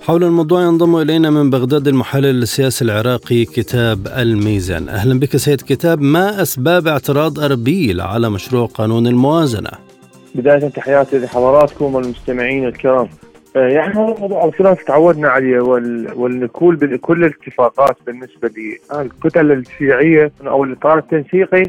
[0.08, 4.88] حول الموضوع ينضم إلينا من بغداد المحلل السياسي العراقي كتاب الميزان.
[4.88, 6.00] أهلا بك سيد كتاب.
[6.00, 9.70] ما أسباب اعتراض أربيل على مشروع قانون الموازنة؟
[10.34, 13.08] بداية تحياتي لحضراتكم والمستمعين الكرام.
[13.56, 18.50] آه، يعني هذا الموضوع الصراحة تعودنا عليه والنكول بكل الاتفاقات بالنسبة
[18.92, 21.62] للكتل الشيعية أو الإطار التنسيقي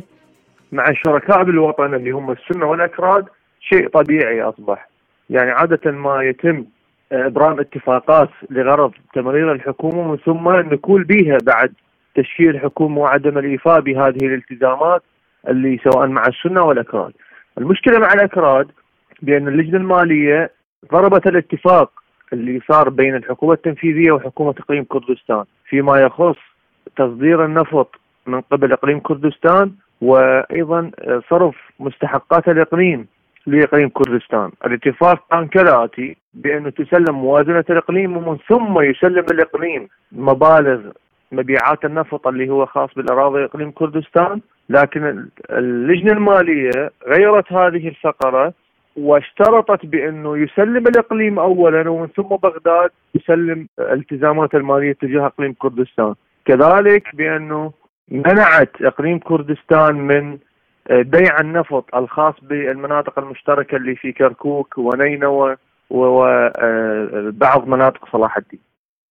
[0.72, 3.26] مع الشركاء بالوطن اللي هم السنة والأكراد
[3.70, 4.90] شيء طبيعي أصبح.
[5.30, 6.66] يعني عادة ما يتم
[7.12, 11.74] إبرام اتفاقات لغرض تمرير الحكومة ومن ثم النكول بها بعد
[12.16, 15.04] تشكيل الحكومة وعدم الإيفاء بهذه الالتزامات
[15.48, 17.14] اللي سواء مع السنة والاكراد.
[17.58, 18.68] المشكلة مع الإكراد
[19.22, 20.52] بأن اللجنة المالية
[20.92, 21.92] ضربت الاتفاق
[22.34, 26.38] اللي صار بين الحكومة التنفيذية وحكومة إقليم كردستان فيما يخص
[26.96, 27.96] تصدير النفط
[28.26, 30.92] من قبل إقليم كردستان وأيضا
[31.30, 33.08] صرف مستحقات الإقليم
[33.52, 40.92] لاقليم كردستان، الاتفاق كان كالاتي بأنه تسلم موازنة الإقليم ومن ثم يسلم الإقليم مبالغ
[41.32, 48.54] مبيعات النفط اللي هو خاص بالأراضي إقليم كردستان، لكن اللجنة المالية غيرت هذه الفقرة
[48.98, 56.14] واشترطت بأنه يسلم الإقليم اولا ومن ثم بغداد يسلم الالتزامات المالية تجاه إقليم كردستان،
[56.46, 57.72] كذلك بأنه
[58.12, 60.38] منعت إقليم كردستان من
[60.90, 65.56] بيع النفط الخاص بالمناطق المشتركة اللي في كركوك ونينوى
[65.90, 68.60] وبعض مناطق صلاح الدين.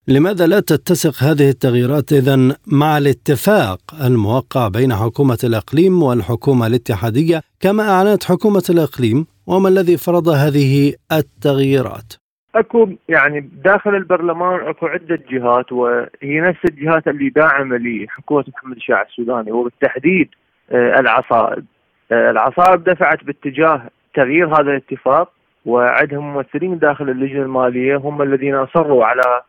[0.08, 2.36] لماذا لا تتسق هذه التغييرات اذا
[2.66, 10.28] مع الاتفاق الموقع بين حكومة الإقليم والحكومة الاتحادية كما أعلنت حكومة الإقليم وما الذي فرض
[10.28, 12.12] هذه التغييرات؟
[12.54, 19.02] أكو يعني داخل البرلمان أكو عدة جهات وهي نفس الجهات اللي داعمة لحكومة محمد الشاع
[19.02, 21.64] السوداني وبالتحديد آه، العصائب.
[22.12, 23.82] آه، العصائب دفعت باتجاه
[24.14, 25.32] تغيير هذا الاتفاق
[25.66, 29.42] وعندهم ممثلين داخل اللجنة المالية هم الذين أصروا على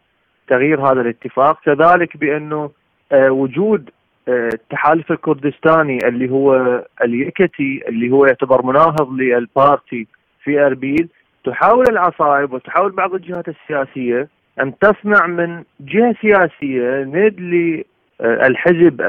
[0.47, 1.60] تغيير هذا الاتفاق.
[1.65, 2.71] كذلك بأنه
[3.12, 3.89] آه، وجود
[4.27, 10.08] التحالف الكردستاني اللي هو اليكتي اللي هو يعتبر مناهض للبارتي
[10.43, 11.10] في أربيل
[11.45, 14.27] تحاول العصائب وتحاول بعض الجهات السياسية
[14.62, 17.39] أن تصنع من جهة سياسية ند
[18.21, 19.01] الحزب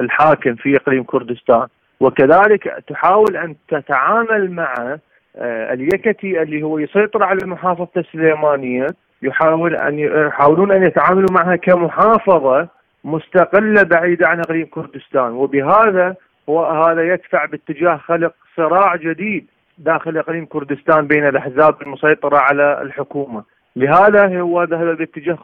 [0.00, 1.66] الحاكم في إقليم كردستان.
[2.00, 4.98] وكذلك تحاول أن تتعامل مع
[5.36, 8.86] آه، اليكتي اللي هو يسيطر على محافظة السليمانية
[9.22, 12.68] يحاول أن يحاولون أن يتعاملوا معها كمحافظة
[13.04, 15.32] مستقلة بعيدة عن إقليم كردستان.
[15.32, 16.14] وبهذا
[16.48, 19.46] هو هذا يدفع باتجاه خلق صراع جديد
[19.78, 23.44] داخل إقليم كردستان بين الأحزاب المسيطرة على الحكومة.
[23.76, 25.38] لهذا هو ذهب باتجاه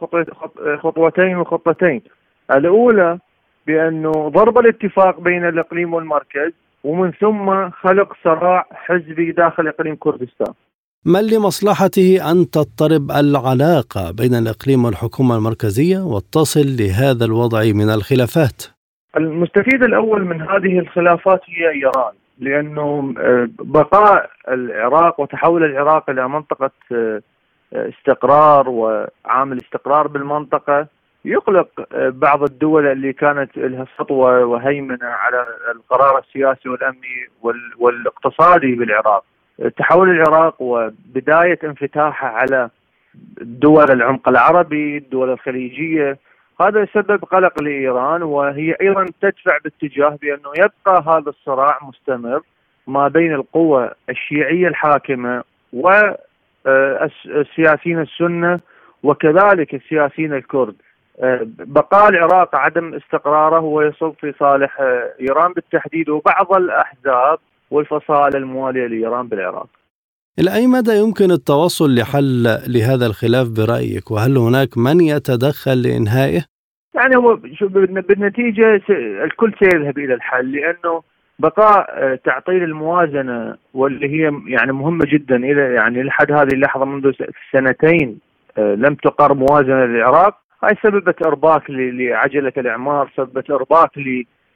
[0.77, 2.01] خطوتين وخطتين.
[2.51, 3.19] الأولى
[3.67, 6.51] بأنه ضرب الاتفاق بين الإقليم والمركز
[6.83, 10.53] ومن ثم خلق صراع حزبي داخل إقليم كردستان
[11.05, 18.63] ما لمصلحته أن تضطرب العلاقة بين الإقليم والحكومة المركزية وتصل لهذا الوضع من الخلافات؟
[19.17, 26.71] المستفيد الأول من هذه الخلافات هي إيران لأنه آه، بقاء العراق وتحول العراق إلى منطقة
[26.91, 27.21] آه،
[27.73, 30.87] استقرار وعامل استقرار بالمنطقة
[31.25, 37.27] يقلق آه، بعض الدول اللي كانت لها سطوة وهيمنة على القرار السياسي والأمني
[37.79, 39.23] والاقتصادي بالعراق.
[39.77, 42.69] تحول العراق وبداية انفتاحها على
[43.41, 46.17] دول العمق العربي، الدول الخليجية،
[46.61, 52.41] هذا يسبب قلق لإيران وهي أيضا تدفع باتجاه بأنه يبقى هذا الصراع مستمر
[52.87, 58.59] ما بين القوى الشيعية الحاكمة والسياسيين آه، السنة
[59.03, 60.75] وكذلك السياسيين الكرد.
[61.59, 67.39] بقاء العراق عدم استقراره هو يصب في صالح آه، إيران بالتحديد وبعض الأحزاب
[67.71, 69.67] والفصائل الموالية لإيران بالعراق.
[70.39, 76.41] إلى أي مدى يمكن التوصل لحل لهذا الخلاف برأيك وهل هناك من يتدخل لإنهائه؟
[76.95, 77.39] يعني هو
[77.91, 78.81] بالنتيجة
[79.23, 81.01] الكل سيذهب إلى الحل لأنه
[81.39, 87.11] بقاء آه، تعطيل الموازنة واللي هي يعني مهمة جدا إلى يعني لحد هذه اللحظة منذ
[87.51, 88.19] سنتين
[88.57, 93.91] آه، لم تقر موازنة للعراق هاي سببت إرباك لعجلة الإعمار سببت إرباك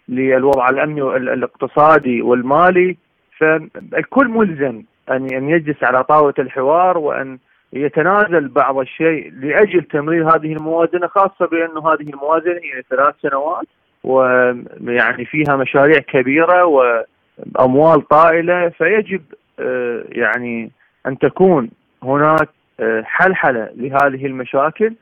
[0.09, 2.97] للوضع الأمني الاقتصادي والمالي.
[3.37, 7.37] فالكل ملزم ان أن يجلس على طاولة الحوار وأن
[7.73, 13.65] يتنازل بعض الشيء لأجل تمرير هذه الموازنة خاصة بأنه هذه الموازنة هي ثلاث سنوات
[14.03, 18.69] ويعني فيها مشاريع كبيرة وأموال طائلة.
[18.69, 19.21] فيجب
[19.59, 20.71] آه، يعني
[21.07, 21.69] أن تكون
[22.03, 24.93] هناك آه، حلحلة لهذه المشاكل.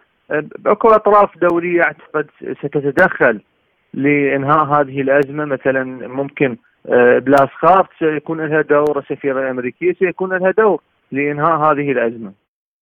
[0.66, 2.28] أكو أطراف دوليه أعتقد
[2.60, 3.42] ستتدخل
[3.94, 6.58] لإنهاء هذه الأزمة مثلا ممكن
[7.26, 12.32] بلاس خارت سيكون لها دور السفيره الامريكيه سيكون لها دور لإنهاء هذه الأزمة.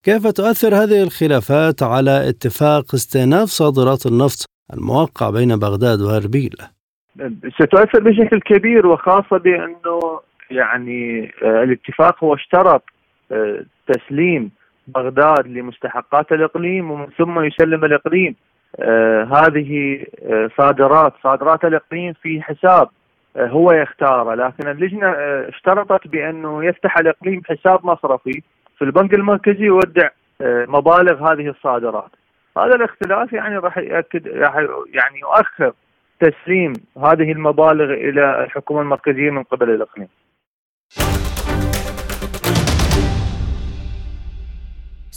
[0.04, 6.56] كيف تؤثر هذه الخلافات على اتفاق استئناف صادرات النفط الموقع بين بغداد واربيل؟
[7.60, 10.20] ستؤثر بشكل كبير وخاصة بأنه
[10.52, 12.84] يعني آه، الاتفاق هو اشترط
[13.32, 14.52] آه، تسليم
[14.96, 18.36] بغداد لمستحقات الإقليم ومن ثم يسلم الإقليم.
[18.80, 22.90] آه هذه آه صادرات صادرات الإقليم في حساب
[23.36, 24.36] آه هو يختاره.
[24.36, 28.42] لكن اللجنة آه اشترطت بأنه يفتح الإقليم حساب مصرفي
[28.78, 30.10] في البنك المركزي يودع
[30.42, 32.12] آه مبالغ هذه الصادرات.
[32.58, 34.56] هذا الاختلاف يعني راح ياكد راح
[34.94, 35.74] يعني يؤخر
[36.20, 40.08] تسليم هذه المبالغ إلى الحكومة المركزية من قبل الإقليم.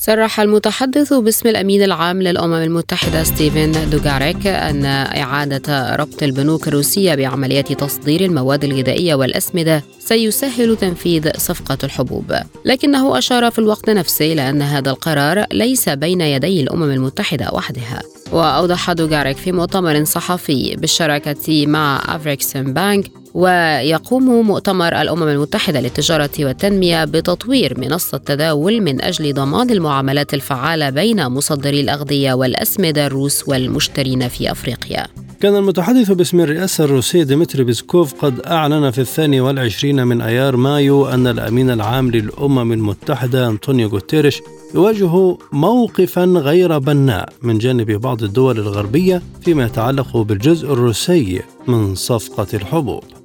[0.04, 7.72] صرح المتحدث باسم الأمين العام للأمم المتحدة ستيفن دوغاريك أن إعادة ربط البنوك الروسية بعمليات
[7.72, 12.34] تصدير المواد الغذائية والأسمدة سيسهل تنفيذ صفقة الحبوب.
[12.64, 18.02] لكنه أشار في الوقت نفسه إلى أن هذا القرار ليس بين يدي الأمم المتحدة وحدها.
[18.32, 27.04] وأوضح دوغاريك في مؤتمر صحفي بالشراكة مع أفريكسم بانك ويقوم مؤتمر الأمم المتحدة للتجارة والتنمية
[27.04, 34.52] بتطوير منصة تداول من أجل ضمان المعاملات الفعالة بين مصدري الأغذية والأسمدة الروس والمشترين في
[34.52, 35.06] أفريقيا.
[35.40, 41.06] كان المتحدث باسم الرئاسة الروسية ديمتري بيسكوف قد أعلن في الثاني والعشرين من أيار مايو
[41.06, 44.42] أن الأمين العام للأمم المتحدة أنطونيو غوتيريش
[44.74, 52.46] يواجه موقفا غير بناء من جانب بعض الدول الغربية فيما يتعلق بالجزء الروسي من صفقة
[52.54, 53.21] الحبوب.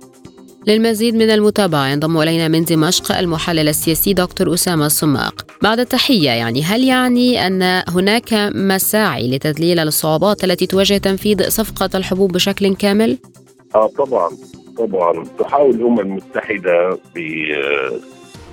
[0.67, 6.63] للمزيد من المتابعة ينضم إلينا من دمشق المحلل السياسي دكتور أسامة السماق بعد التحية يعني
[6.63, 13.17] هل يعني أن هناك مساعي لتذليل الصعوبات التي تواجه تنفيذ صفقة الحبوب بشكل كامل؟
[13.75, 14.29] آه طبعا
[14.77, 17.19] طبعا تحاول الأمم المتحدة ب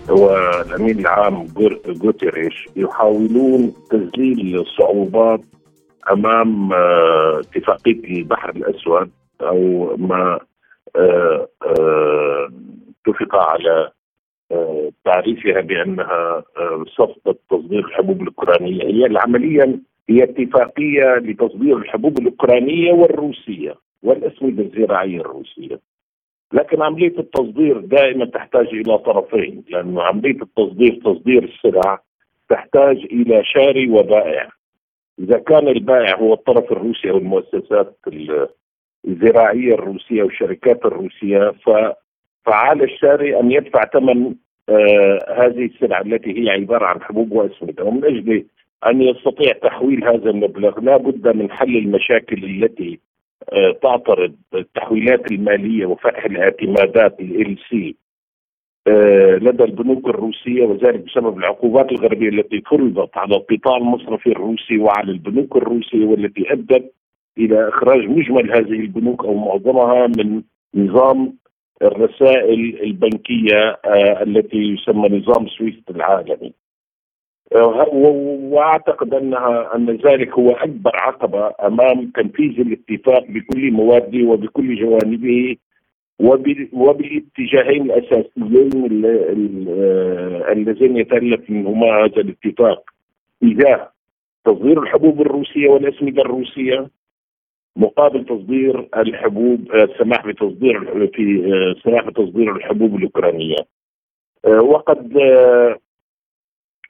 [0.09, 1.49] والامين العام
[2.05, 5.41] غوتيريش يحاولون تذليل الصعوبات
[6.13, 10.39] أمام اتفاقية البحر الأسود أو ما
[13.07, 13.91] اتفق على
[15.05, 16.45] تعريفها بأنها
[16.87, 18.85] صفقة تصدير الحبوب الأوكرانية.
[18.85, 25.81] هي عمليا هي اتفاقية لتصدير الحبوب الأوكرانية والروسية والاسمده الزراعيه الروسية.
[26.53, 32.01] لكن عملية التصدير دائما تحتاج إلى طرفين لأنه عملية التصدير تصدير السلع
[32.49, 34.49] تحتاج إلى شاري وبائع.
[35.19, 37.99] إذا كان البائع هو الطرف الروسي أو المؤسسات
[39.09, 41.53] الزراعية الروسية والشركات الروسية
[42.47, 44.35] فعلى الشاري أن يدفع ثمن
[44.69, 48.45] آه هذه السلع التي هي عبارة عن حبوب واسمده ومن أجل
[48.87, 53.01] أن يستطيع تحويل هذا المبلغ لا بد من حل المشاكل التي
[53.53, 57.97] آه تعترض التحويلات المالية وفتح الاعتمادات LC
[58.87, 65.13] آه لدى البنوك الروسية وذلك بسبب العقوبات الغربية التي فرضت على القطاع المصرفي الروسي وعلى
[65.13, 66.93] البنوك الروسية والتي أدت
[67.39, 70.43] إلى إخراج مجمل هذه البنوك أو معظمها من
[70.75, 71.35] نظام
[71.83, 76.53] الرسائل البنكية آه التي يسمى نظام سويفت العالمي.
[77.55, 77.89] آه
[78.53, 85.57] وأعتقد أنها أن ذلك هو أكبر عقبة أمام تنفيذ الاتفاق بكل مواده وبكل جوانبه
[86.73, 88.71] وبالاتجاهين الأساسيين
[90.53, 92.91] اللذين يتالف منهما هذا الاتفاق
[93.43, 93.89] إذا
[94.45, 96.89] تصدير الحبوب الروسية والأسمدة الروسية
[97.77, 101.23] مقابل تصدير الحبوب السماح بتصدير في
[101.77, 103.57] السماح بتصدير الحبوب الأوكرانية.
[104.47, 105.13] وقد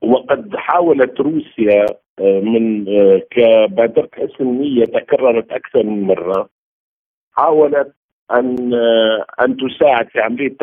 [0.02, 1.86] وقد حاولت روسيا
[2.20, 2.84] من
[3.30, 6.48] كبادرة حسن النية تكررت أكثر من مرة
[7.32, 7.94] حاولت
[8.30, 8.74] أن
[9.40, 10.56] أن تساعد في عملية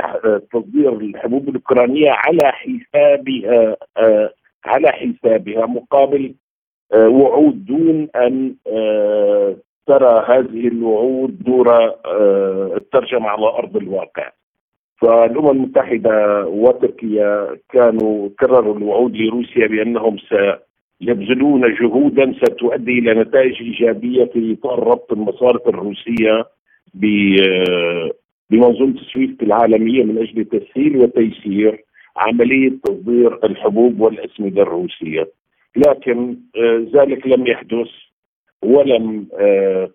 [0.51, 3.77] تصدير الحبوب الأوكرانية على حسابها
[4.65, 6.35] على حسابها مقابل
[6.95, 8.55] وعود دون أن
[9.91, 11.67] ترى هذه الوعود دور
[12.77, 14.31] الترجمة على أرض الواقع.
[15.01, 24.57] فالأمم المتحدة وتركيا كانوا كرروا الوعود لروسيا بأنهم سيبذلون جهودا ستؤدي إلى نتائج إيجابية في
[24.59, 26.45] إطار ربط المصارف الروسية
[28.49, 31.83] بمنظومة سويفت العالمية من أجل تسهيل وتيسير
[32.17, 35.27] عملية تصدير الحبوب والأسمدة الروسية.
[35.75, 36.37] لكن
[36.95, 37.89] ذلك لم يحدث.
[38.63, 39.27] ولم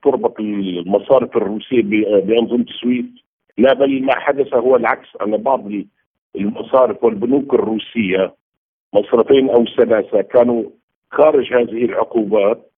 [0.05, 1.83] تربط المصارف الروسية
[2.21, 3.09] بأنظمة سويفت
[3.59, 5.09] لا بل ما حدث هو العكس.
[5.23, 5.64] أن بعض
[6.37, 8.35] المصارف والبنوك الروسية
[8.95, 10.64] مصرفين أو ثلاثة كانوا
[11.11, 12.73] خارج هذه العقوبات.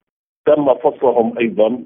[0.46, 1.82] تم فصلهم أيضا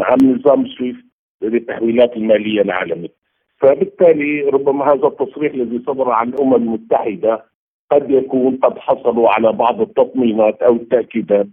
[0.00, 1.04] عن نظام سويفت
[1.42, 3.08] للتحويلات المالية العالمي
[3.56, 7.44] فبالتالي ربما هذا التصريح الذي صدر عن الأمم المتحدة
[7.90, 11.46] قد يكون قد حصلوا على بعض التطمينات أو التأكيدات.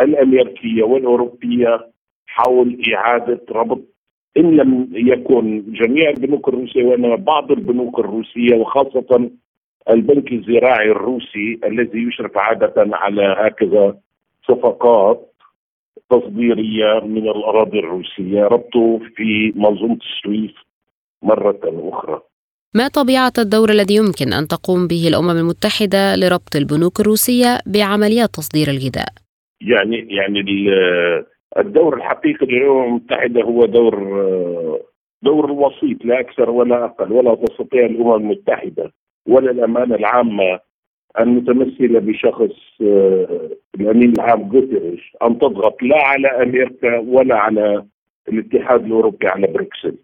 [0.00, 1.88] الأمريكية والأوروبية
[2.26, 3.80] حول إعادة ربط
[4.36, 9.30] إن لم يكن جميع البنوك الروسية وإنما بعض البنوك الروسية وخاصة
[9.90, 13.96] البنك الزراعي الروسي الذي يشرف عادة على هكذا
[14.48, 15.34] صفقات
[16.10, 20.54] تصديرية من الأراضي الروسية ربطه في منظومة السويس
[21.22, 22.20] مرة أخرى.
[22.74, 28.68] ما طبيعة الدور الذي يمكن أن تقوم به الأمم المتحدة لربط البنوك الروسية بعمليات تصدير
[28.68, 29.27] الغذاء؟
[29.60, 30.44] يعني يعني
[31.58, 33.94] الدور الحقيقي للامم المتحده هو دور
[35.22, 38.92] دور الوسيط لا أكثر ولا أقل ولا تستطيع الأمم المتحدة
[39.26, 40.60] ولا الأمانة العامة
[41.20, 47.84] المتمثله بشخص آه، الأمين العام غوتيريش أن تضغط لا على أمريكا ولا على
[48.28, 49.96] الاتحاد الأوروبي على بروكسل.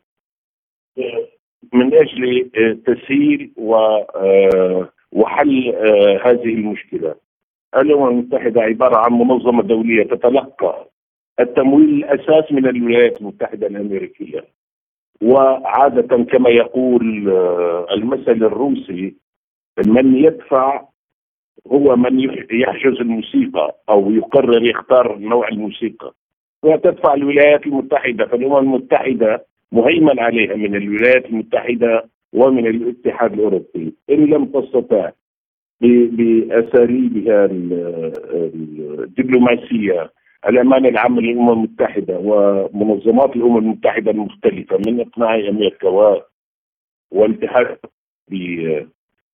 [1.73, 5.75] من أجل آه، تسهيل آه، وحل
[6.25, 7.15] هذه المشكلة.
[7.77, 10.89] الامم المتحدة عبارة عن منظمة دولية تتلقى
[11.41, 14.45] التمويل الأساس من الولايات المتحدة الأمريكية.
[15.23, 17.29] وعادة كما يقول
[17.91, 19.15] المثل الروسي
[19.87, 20.85] من يدفع
[21.67, 22.21] هو من
[22.51, 26.13] يحجز الموسيقى أو يقرر يختار نوع الموسيقى.
[26.63, 33.95] وتدفع الولايات المتحدة فالأمم المتحدة مهيمن عليها من الولايات المتحدة ومن الاتحاد الأوروبي.
[34.11, 35.11] إن لم تستطع
[36.07, 37.49] باساليبها
[39.05, 40.11] الدبلوماسية
[40.49, 46.19] الأمانة العامة للأمم المتحدة ومنظمات الأمم المتحدة المختلفة من إقناع أمريكا
[47.11, 47.79] والاتحاد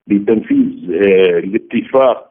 [0.06, 2.30] بتنفيذ آه، الاتفاق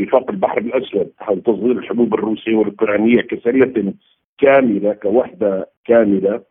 [0.00, 3.92] اتفاق البحر الأسود حول تصدير الحبوب الروسية والأوكرانية كسله
[4.38, 6.42] كاملة كوحدة كاملة.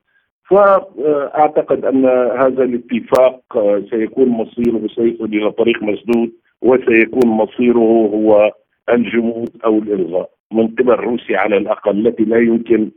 [0.49, 2.05] فاعتقد أن
[2.39, 6.31] هذا الاتفاق آه، سيكون مصيره سيصل إلى طريق مسدود.
[6.61, 8.51] وسيكون مصيره هو
[8.89, 12.91] الجمود أو الالغاء من قبل روسيا على الأقل التي لا يمكن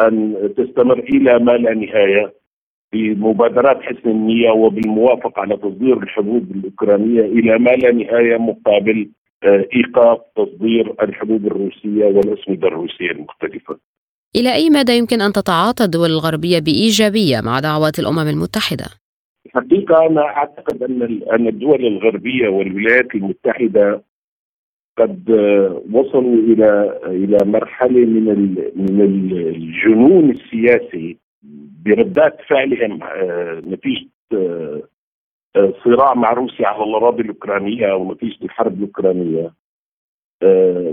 [0.00, 2.32] أن تستمر إلى ما لا نهاية
[2.92, 9.08] بمبادرات حسن النية وبالموافقه على تصدير الحبوب الأوكرانية إلى ما لا نهاية مقابل
[9.44, 13.78] آه، إيقاف تصدير الحبوب الروسية والاسمده الروسية المختلفة.
[14.36, 19.01] إلى أي مدى يمكن أن تتعاطى الدول الغربية بإيجابية مع دعوات الأمم المتحدة؟
[19.46, 24.02] الحقيقة أنا أعتقد أن أن الدول الغربية والولايات المتحدة
[24.98, 28.24] قد آه، وصلوا إلى إلى مرحلة من
[28.76, 31.18] من الجنون السياسي
[31.84, 34.82] بردات فعلهم آه، نتيجة آه،
[35.84, 39.62] صراع مع روسيا على الأراضي الأوكرانية أو نتيجة الحرب الأوكرانية.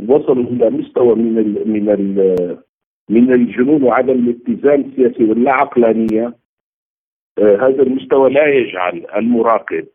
[0.08, 1.36] وصلوا إلى مستوى من
[1.66, 1.86] من
[3.10, 6.36] من الجنون وعدم الاتزان السياسي واللا عقلانية.
[7.40, 9.88] هذا المستوى لا يجعل المراقب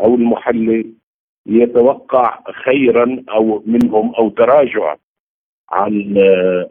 [0.00, 0.94] أو المحلل
[1.46, 4.96] يتوقع خيرا أو منهم أو تراجع
[5.70, 6.14] عن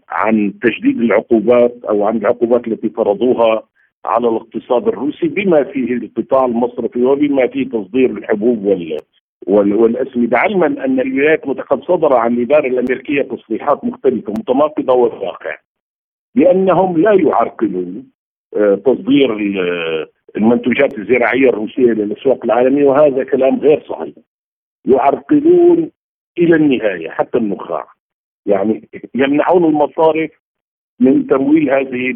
[0.09, 3.63] عن تجديد العقوبات أو عن العقوبات التي فرضوها
[4.05, 10.99] على الاقتصاد الروسي بما فيه القطاع المصرفي وبما فيه تصدير الحبوب وال والاسمده علما أن
[10.99, 15.57] الولايات قد صدر عن الاداره الأمريكية تصريحات مختلفة متناقضة والواقع
[16.35, 18.03] بانهم لا يعرقلون
[18.55, 19.37] آه، تصدير
[20.37, 24.15] المنتوجات الزراعية الروسية للاسواق العالمية وهذا كلام غير صحيح.
[24.85, 25.91] يعرقلون
[26.37, 27.87] إلى النهاية حتى النخاع.
[28.45, 30.31] يعني يمنعون المصارف
[30.99, 32.11] من تمويل هذه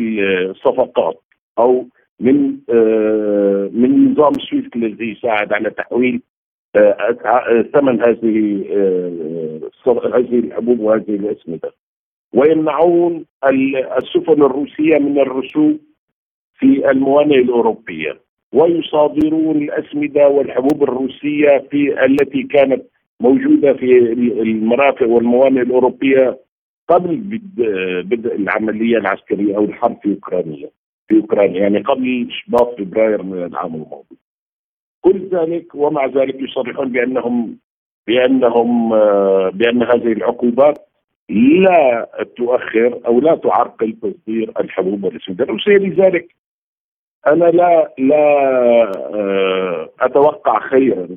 [0.49, 1.23] الصفقات
[1.59, 1.87] أو
[2.19, 6.21] من آه، من نظام سويفت الذي يساعد على تحويل
[6.75, 11.73] آه، ثمن هذه آه، هذه الحبوب وهذه الأسمدة.
[12.33, 13.25] ويمنعون
[13.97, 15.79] السفن الروسية من الرسوب
[16.59, 18.19] في الموانئ الأوروبية
[18.53, 22.83] ويصادرون الأسمدة والحبوب الروسية في التي كانت
[23.19, 23.97] موجودة في
[24.41, 26.39] المرافق والموانئ الأوروبية
[26.87, 27.15] قبل
[28.03, 30.69] بدء العملية العسكرية أو الحرب في أوكرانيا
[31.07, 34.17] في أوكرانيا يعني قبل شباط فبراير من العام الماضي.
[35.01, 37.57] كل ذلك ومع ذلك يصرحون بأنهم
[38.07, 38.89] بأنهم
[39.49, 40.77] بأن هذه العقوبات
[41.29, 46.35] لا تؤخر أو لا تعرقل تصدير الحبوب والأسمدة الروسية لذلك
[47.27, 48.23] أنا لا لا
[49.13, 51.07] آه، أتوقع خيرا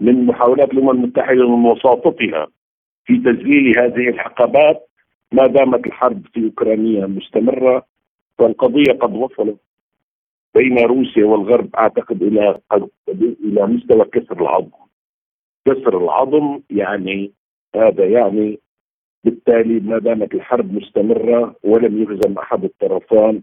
[0.00, 2.46] من محاولات الأمم المتحدة من وساطتها
[3.04, 4.88] في تذليل هذه العقبات
[5.32, 7.86] ما دامت الحرب في أوكرانيا مستمرة
[8.38, 9.56] فالقضيه قد وصلت
[10.54, 12.88] بين روسيا والغرب أعتقد إلى قد
[13.44, 14.70] إلى مستوى كسر العظم.
[15.66, 17.32] كسر العظم يعني
[17.76, 18.58] هذا يعني
[19.24, 23.42] بالتالي ما دامت الحرب مستمرة ولم يهزم أحد الطرفان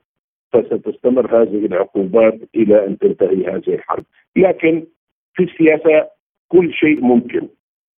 [0.54, 4.04] فستستمر هذه العقوبات إلى أن تنتهي هذه الحرب،
[4.36, 4.86] لكن
[5.34, 6.08] في السياسة
[6.48, 7.48] كل شيء ممكن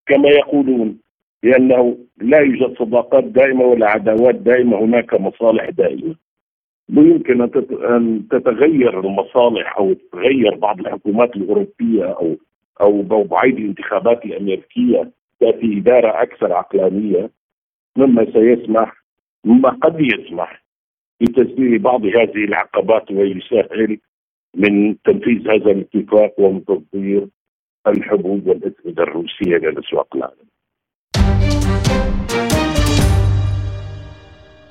[0.07, 0.99] كما يقولون
[1.43, 6.15] لأنه لا يوجد صداقات دائمة ولا عداوات دائمة هناك مصالح دائمة.
[6.97, 12.37] ويمكن أن تتغير المصالح أو تتغير بعض الحكومات الأوروبية أو
[12.81, 17.31] أو بعيد الانتخابات الأمريكية تأتي إدارة أكثر عقلانية
[17.97, 18.93] مما سيسمح
[19.45, 20.63] مما قد يسمح
[21.21, 23.99] بتسديد بعض هذه العقبات ويسهل
[24.57, 27.29] من تنفيذ هذا الاتفاق ومن تصدير
[27.87, 30.59] الحبوب والاسمده الروسية للاسواق العالميه.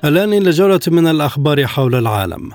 [0.05, 2.51] الآن إلى جولة من الأخبار حول العالم.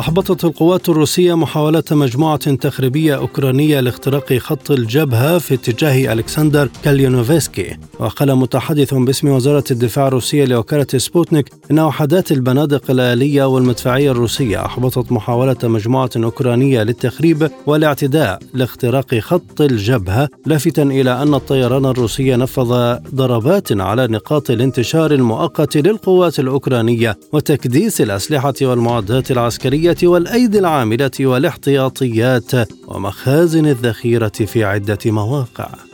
[0.00, 7.76] أحبطت القوات الروسية محاولة مجموعة تخريبية أوكرانية لاختراق خط الجبهة في اتجاه ألكسندر كالينوفسكي.
[7.98, 15.12] وقال متحدث باسم وزارة الدفاع الروسية لوكالة سبوتنيك إن وحدات البنادق الآلية والمدفعية الروسية أحبطت
[15.12, 23.72] محاولة مجموعة أوكرانية للتخريب والاعتداء لاختراق خط الجبهة لافتا إلى أن الطيران الروسي نفذ ضربات
[23.72, 34.28] على نقاط الانتشار المؤقت للقوات الأوكرانية وتكديس الأسلحة والمعدات العسكرية والأيدي العاملة والاحتياطيات ومخازن الذخيرة
[34.28, 35.89] في عدة مواقع.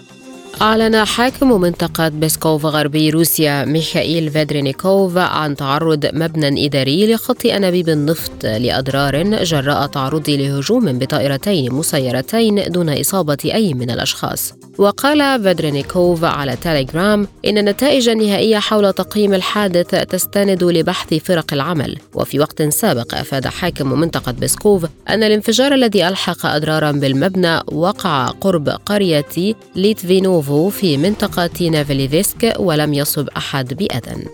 [0.62, 8.46] أعلن حاكم منطقة بسكوف غربي روسيا ميخائيل فيدرينيكوف عن تعرض مبنى إداري لخط أنابيب النفط
[8.46, 14.52] لأضرار جراء تعرضه لهجوم بطائرتين مسيرتين دون إصابة أي من الأشخاص.
[14.78, 21.98] وقال فيدرينيكوف على تيليجرام إن النتائج النهائية حول تقييم الحادث تستند لبحث فرق العمل.
[22.14, 28.68] وفي وقت سابق أفاد حاكم منطقة بسكوف أن الانفجار الذي ألحق أضرارا بالمبنى وقع قرب
[28.68, 34.24] قرية ليتفينوف كوفو في منطقة نافليفسك ولم يصب أحد بأذى.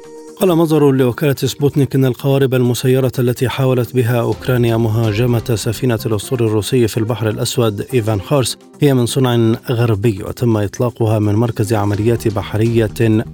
[0.41, 6.89] قال مصدر لوكالة سبوتنيك أن القوارب المسيرة التي حاولت بها أوكرانيا مهاجمة سفينة الأسطول الروسي
[6.89, 12.91] في البحر الأسود إيفان خورس هي من صنع غربي وتم إطلاقها من مركز عمليات بحرية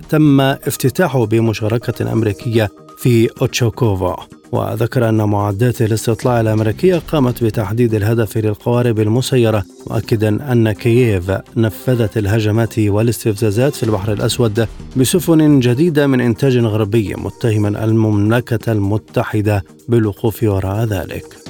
[0.09, 2.68] تم افتتاحه بمشاركة أمريكية
[2.99, 4.38] في أوتشوكوفا.
[4.53, 12.79] وذكر أن معدات الاستطلاع الأمريكية قامت بتحديد الهدف للقوارب المسيرة مؤكدا أن كييف نفذت الهجمات
[12.79, 21.48] والاستفزازات في البحر الأسود بسفن جديدة من إنتاج غربي متهما المملكة المتحدة بالوقوف وراء ذلك.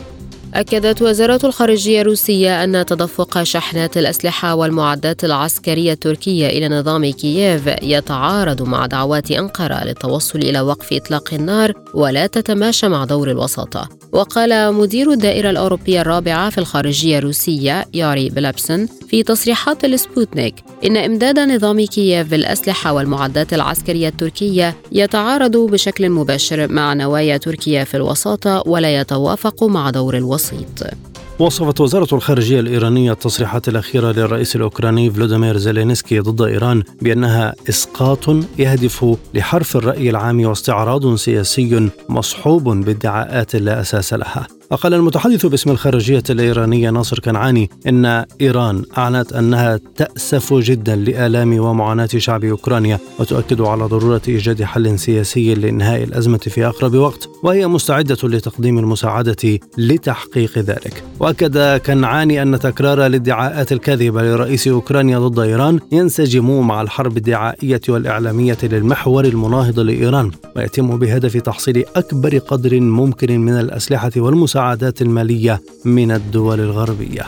[0.58, 8.62] أكدت وزارة الخارجية الروسية أن تدفق شحنات الأسلحة والمعدات العسكرية التركية إلى نظام كييف يتعارض
[8.62, 13.97] مع دعوات أنقرة للتوصل إلى وقف إطلاق النار ولا تتماشى مع دور الوساطة.
[14.18, 20.54] وقال مدير الدائرة الأوروبية الرابعة في الخارجية الروسية ياري بلابسن في تصريحات لسبوتنيك
[20.84, 27.96] إن إمداد نظام كييف بالأسلحة والمعدات العسكرية التركية يتعارض بشكل مباشر مع نوايا تركيا في
[27.96, 30.84] الوساطة ولا يتوافق مع دور الوسيط.
[31.40, 38.28] وصفت وزارة الخارجية الإيرانية التصريحات الأخيرة للرئيس الأوكراني فلوديمير زيلينسكي ضد إيران بأنها إسقاط
[38.58, 44.57] يهدف لحرف الرأي العام واستعراض سياسي مصحوب بادعاءات لا أساس لها.
[44.70, 52.08] وقال المتحدث باسم الخارجية الإيرانية ناصر كنعاني إن إيران أعلنت أنها تأسف جدا لآلام ومعاناة
[52.16, 58.16] شعب أوكرانيا وتؤكد على ضرورة إيجاد حل سياسي لإنهاء الأزمة في أقرب وقت وهي مستعدة
[58.22, 61.02] لتقديم المساعدة لتحقيق ذلك.
[61.20, 68.58] وأكد كنعاني أن تكرار الادعاءات الكاذبة لرئيس أوكرانيا ضد إيران ينسجم مع الحرب الدعائية والإعلامية
[68.62, 76.10] للمحور المناهض لإيران ويتم بهدف تحصيل أكبر قدر ممكن من الأسلحة والمساعدة المساعدات المالية من
[76.10, 77.26] الدول الغربية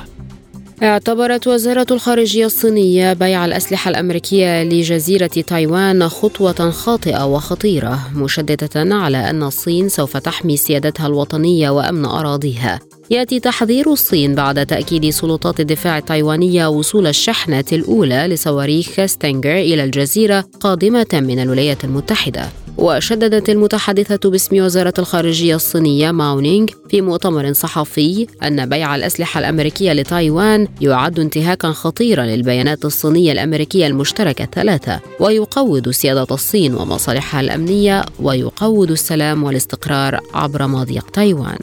[0.82, 9.42] اعتبرت وزارة الخارجية الصينية بيع الأسلحة الأمريكية لجزيرة تايوان خطوة خاطئة وخطيرة، مشددة على أن
[9.42, 12.80] الصين سوف تحمي سيادتها الوطنية وأمن أراضيها.
[13.10, 20.44] يأتي تحذير الصين بعد تأكيد سلطات الدفاع التايوانية وصول الشحنة الأولى لصواريخ ستينجر إلى الجزيرة
[20.60, 22.48] قادمة من الولايات المتحدة.
[22.78, 30.68] وشددت المتحدثة باسم وزارة الخارجية الصينية ماونينغ في مؤتمر صحفي أن بيع الأسلحة الأمريكية لتايوان
[30.80, 39.44] يعد انتهاكا خطيرا للبيانات الصينية الأمريكية المشتركة الثلاثة ويقوض سيادة الصين ومصالحها الأمنية ويقوض السلام
[39.44, 41.58] والاستقرار عبر مضيق تايوان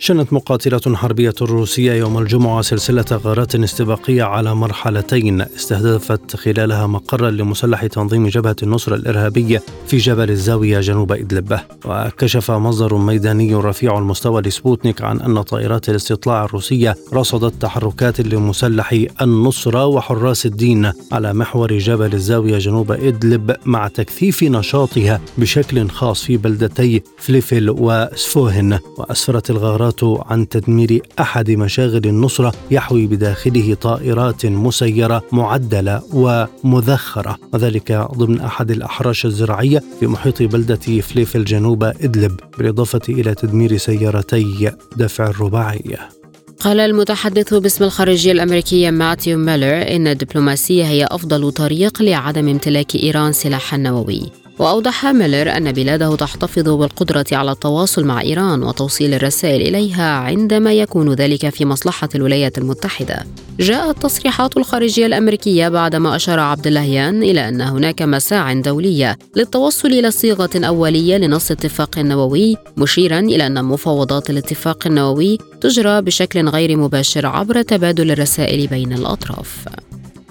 [0.00, 7.86] شنت مقاتلة حربية روسية يوم الجمعة سلسلة غارات استباقية على مرحلتين استهدفت خلالها مقرا لمسلحي
[7.86, 11.58] تنظيم جبهة النصرة الإرهابية في جبل الزاوية جنوب إدلب.
[11.84, 19.86] وكشف مصدر ميداني رفيع المستوى لسبوتنيك عن أن طائرات الاستطلاع الروسية رصدت تحركات لمسلحي النصرة
[19.86, 27.02] وحراس الدين على محور جبل الزاوية جنوب إدلب مع تكثيف نشاطها بشكل خاص في بلدتي
[27.18, 28.78] فليفل وسفوهن.
[28.98, 38.40] وأسفرت الغارات عن تدمير أحد مشاغل النصرة يحوي بداخله طائرات مسيرة معدلة ومذخرة وذلك ضمن
[38.40, 46.18] أحد الأحراش الزراعية في محيط بلدة فليفل جنوب إدلب بالإضافة إلى تدمير سيارتي دفع الرباعية
[46.60, 53.32] قال المتحدث باسم الخارجية الأمريكية ماتيو ميلر إن الدبلوماسية هي أفضل طريق لعدم امتلاك إيران
[53.32, 54.22] سلاحا نووي.
[54.58, 61.12] وأوضح ميلر أن بلاده تحتفظ بالقدرة على التواصل مع إيران وتوصيل الرسائل إليها عندما يكون
[61.14, 63.26] ذلك في مصلحة الولايات المتحدة.
[63.60, 70.10] جاءت تصريحات الخارجية الأمريكية بعدما أشار عبد اللهيان إلى أن هناك مساع دولية للتوصل إلى
[70.10, 77.26] صيغة أولية لنص اتفاق نووي، مشيرا إلى أن مفاوضات الاتفاق النووي تجرى بشكل غير مباشر
[77.26, 79.64] عبر تبادل الرسائل بين الأطراف.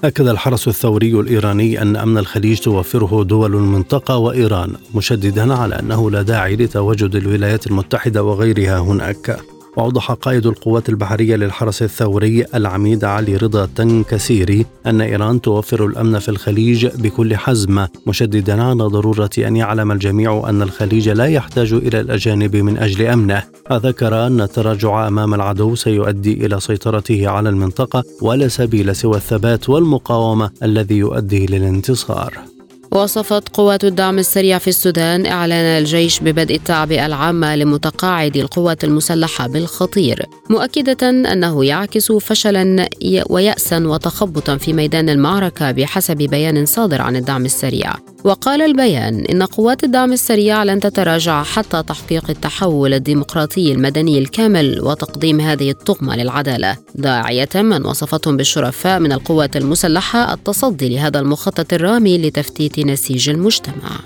[0.04, 6.22] أكد الحرس الثوري الإيراني أن أمن الخليج توفره دول المنطقة وإيران مشددا على أنه لا
[6.22, 9.39] داعي لتواجد الولايات المتحدة وغيرها هناك.
[9.78, 16.30] وأوضح قائد القوات البحرية للحرس الثوري العميد علي رضا تنكسيري أن إيران توفر الأمن في
[16.30, 22.55] الخليج بكل حزم مشددا على ضرورة أن يعلم الجميع أن الخليج لا يحتاج إلى الأجانب
[22.55, 23.43] من أجل أمنه.
[23.71, 30.51] وذكر أن التراجع أمام العدو سيؤدي إلى سيطرته على المنطقة ولا سبيل سوى الثبات والمقاومة
[30.63, 32.57] الذي يؤدي للانتصار.
[32.98, 40.26] وصفت قوات الدعم السريع في السودان إعلان الجيش ببدء التعبئة العامة لمتقاعدي القوات المسلحة بالخطير
[40.50, 42.89] مؤكدة أنه يعكس فشلا
[43.30, 47.93] ويأسا وتخبطا في ميدان المعركة بحسب بيان صادر عن الدعم السريع.
[48.24, 55.41] وقال البيان إن قوات الدعم السريع لن تتراجع حتى تحقيق التحول الديمقراطي المدني الكامل وتقديم
[55.41, 56.78] هذه الطغمة للعدالة.
[56.95, 64.00] داعية من وصفتهم بالشرفاء من القوات المسلحة التصدي لهذا المخطط الرامي لتفتيت نسيج المجتمع.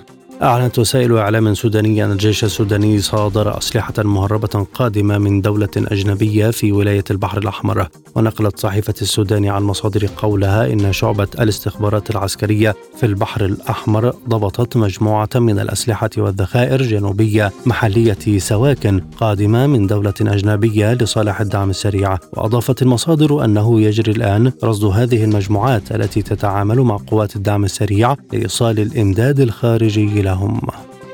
[0.44, 6.72] أعلنت وسائل إعلام سودانية أن الجيش السوداني صادر أسلحة مهربة قادمة من دولة أجنبية في
[6.72, 7.88] ولاية البحر الأحمر.
[8.16, 15.30] ونقلت صحيفة السوداني عن مصادر قولها إن شعبة الاستخبارات العسكرية في البحر الأحمر ضبطت مجموعة
[15.36, 22.18] من الأسلحة والذخائر جنوبية محلية سواكن قادمة من دولة أجنبية لصالح الدعم السريع.
[22.34, 28.80] وأضافت المصادر أنه يجري الآن رصد هذه المجموعات التي تتعامل مع قوات الدعم السريع لإيصال
[28.80, 30.62] الإمداد الخارجي لهم.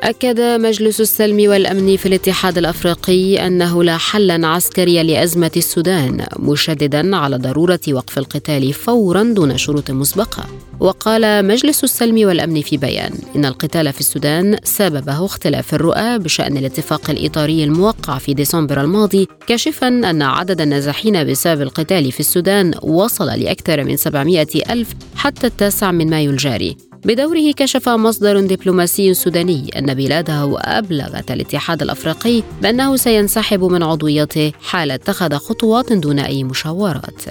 [0.03, 7.37] أكد مجلس السلم والأمن في الاتحاد الأفريقي أنه لا حلا عسكريا لأزمة السودان مشددا على
[7.37, 10.43] ضرورة وقف القتال فورا دون شروط مسبقة.
[10.79, 17.09] وقال مجلس السلم والأمن في بيان إن القتال في السودان سببه اختلاف الرؤى بشأن الاتفاق
[17.09, 23.83] الإطاري الموقع في ديسمبر الماضي كاشفا أن عدد النازحين بسبب القتال في السودان وصل لأكثر
[23.83, 26.86] من 700 ألف حتى التاسع من مايو الجاري.
[27.07, 34.91] بدوره كشف مصدر دبلوماسي سوداني أن بلاده أبلغت الاتحاد الأفريقي بأنه سينسحب من عضويته حال
[34.91, 37.23] اتخذ خطوات دون أي مشاورات.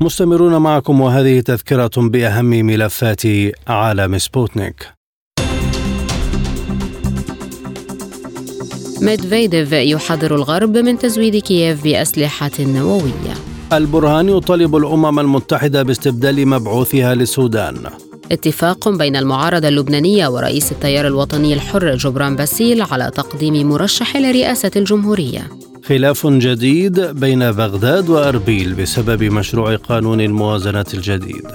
[0.00, 3.22] مستمرون معكم وهذه تذكرة بأهم ملفات
[3.66, 4.99] عالم سبوتنيك.
[9.02, 13.34] ميدفيديف يحذر الغرب من تزويد كييف بأسلحة نووية.
[13.72, 17.76] البرهان يطالب الأمم المتحدة باستبدال مبعوثها للسودان.
[18.32, 25.50] اتفاق بين المعارضة اللبنانية ورئيس التيار الوطني الحر جبران باسيل على تقديم مرشح لرئاسة الجمهورية.
[25.84, 31.46] خلاف جديد بين بغداد وأربيل بسبب مشروع قانون الموازنة الجديد.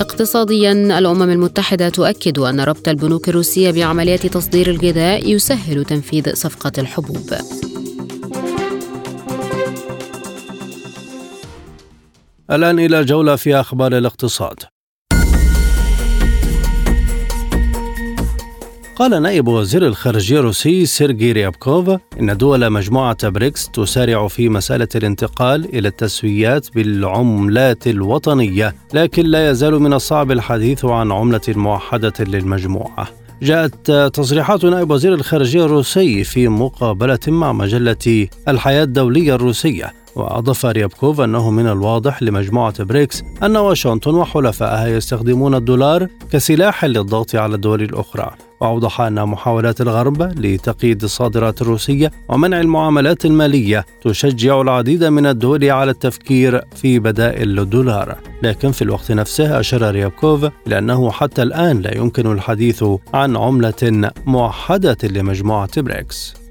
[0.00, 7.34] اقتصاديا الأمم المتحدة تؤكد أن ربط البنوك الروسية بعمليات تصدير الغذاء يسهل تنفيذ صفقة الحبوب.
[12.50, 14.75] الآن إلى جولة في أخبار الاقتصاد.
[18.96, 21.90] قال نائب وزير الخارجية الروسي سيرجي ريابكوف
[22.20, 29.74] إن دول مجموعة بريكس تسارع في مسألة الانتقال إلى التسويات بالعملات الوطنية لكن لا يزال
[29.74, 33.08] من الصعب الحديث عن عملة موحدة للمجموعة.
[33.42, 41.20] جاءت تصريحات نائب وزير الخارجية الروسي في مقابلة مع مجلة الحياة الدولية الروسية وأضاف ريابكوف
[41.20, 48.30] أنه من الواضح لمجموعة بريكس أن واشنطن وحلفائها يستخدمون الدولار كسلاح للضغط على الدول الأخرى.
[48.60, 55.90] وأوضح أن محاولات الغرب لتقييد الصادرات الروسية ومنع المعاملات المالية تشجع العديد من الدول على
[55.90, 61.96] التفكير في بدائل للدولار لكن في الوقت نفسه أشار ريابكوف إلى أنه حتى الآن لا
[61.96, 62.84] يمكن الحديث
[63.14, 66.45] عن عملة موحدة لمجموعة بريكس.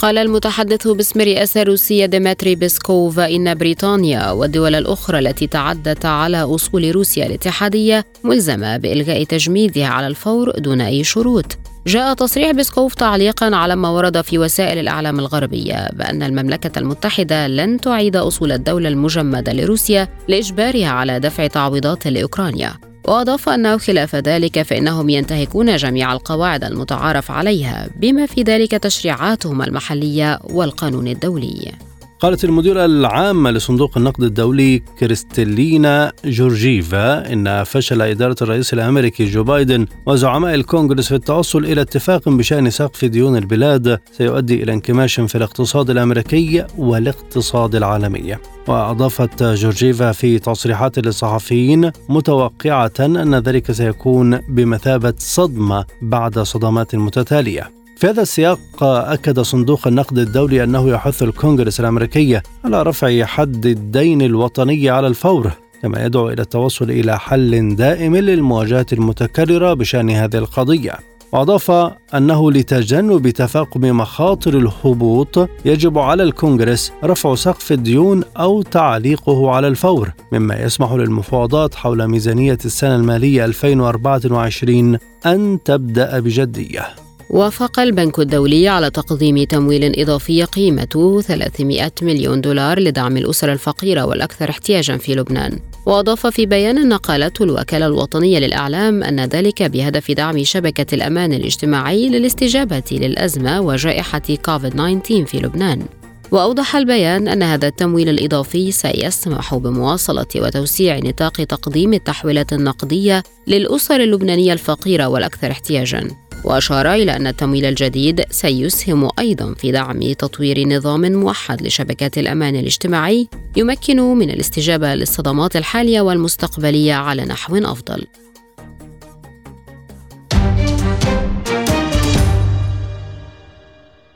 [0.00, 6.94] قال المتحدث باسم الرئاسة الروسية ديمتري بيسكوف إن بريطانيا والدول الأخرى التي تعدت على أصول
[6.94, 11.58] روسيا الاتحادية ملزمة بإلغاء تجميدها على الفور دون أي شروط.
[11.86, 17.80] جاء تصريح بيسكوف تعليقا على ما ورد في وسائل الإعلام الغربية بأن المملكة المتحدة لن
[17.80, 22.89] تعيد أصول الدولة المجمدة لروسيا لإجبارها على دفع تعويضات لأوكرانيا.
[23.04, 30.38] وأضاف أنه خلاف ذلك فإنهم ينتهكون جميع القواعد المتعارف عليها بما في ذلك تشريعاتهم المحلية
[30.50, 31.89] والقانون الدولي.
[32.20, 39.86] قالت المديرة العامة لصندوق النقد الدولي كريستالينا جورجيفا إن فشل إدارة الرئيس الأمريكي جو بايدن
[40.06, 45.90] وزعماء الكونغرس في التوصل إلى اتفاق بشأن سقف ديون البلاد سيؤدي إلى انكماش في الاقتصاد
[45.90, 48.36] الأمريكي والاقتصاد العالمي.
[48.68, 57.79] وأضافت جورجيفا في تصريحات للصحفيين متوقعة أن ذلك سيكون بمثابة صدمة بعد صدمات متتالية.
[58.00, 64.22] في هذا السياق أكد صندوق النقد الدولي أنه يحث الكونغرس الأمريكي على رفع حد الدين
[64.22, 65.50] الوطني على الفور
[65.82, 70.92] كما يدعو إلى التوصل إلى حل دائم للمواجهة المتكررة بشأن هذه القضية.
[71.32, 71.70] وأضاف
[72.14, 80.12] أنه لتجنب تفاقم مخاطر الهبوط يجب على الكونغرس رفع سقف الديون أو تعليقه على الفور
[80.32, 87.09] مما يسمح للمفاوضات حول ميزانية السنة المالية 2024 أن تبدأ بجدية.
[87.30, 94.50] وافق البنك الدولي على تقديم تمويل إضافي قيمته 300 مليون دولار لدعم الأسر الفقيرة والأكثر
[94.50, 95.58] احتياجا في لبنان.
[95.86, 102.82] وأضاف في بيان نقلته الوكالة الوطنية للإعلام أن ذلك بهدف دعم شبكة الأمان الاجتماعي للاستجابة
[102.92, 105.82] للأزمة وجائحة كوفيد-19 في لبنان.
[106.30, 114.52] وأوضح البيان أن هذا التمويل الإضافي سيسمح بمواصلة وتوسيع نطاق تقديم التحويلات النقدية للأسر اللبنانية
[114.52, 116.29] الفقيرة والأكثر احتياجاً.
[116.44, 123.28] وأشار إلى أن التمويل الجديد سيسهم أيضا في دعم تطوير نظام موحد لشبكات الأمان الاجتماعي
[123.56, 128.06] يمكن من الاستجابة للصدمات الحالية والمستقبلية على نحو أفضل.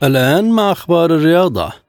[0.03, 1.84] الآن مع أخبار الرياضة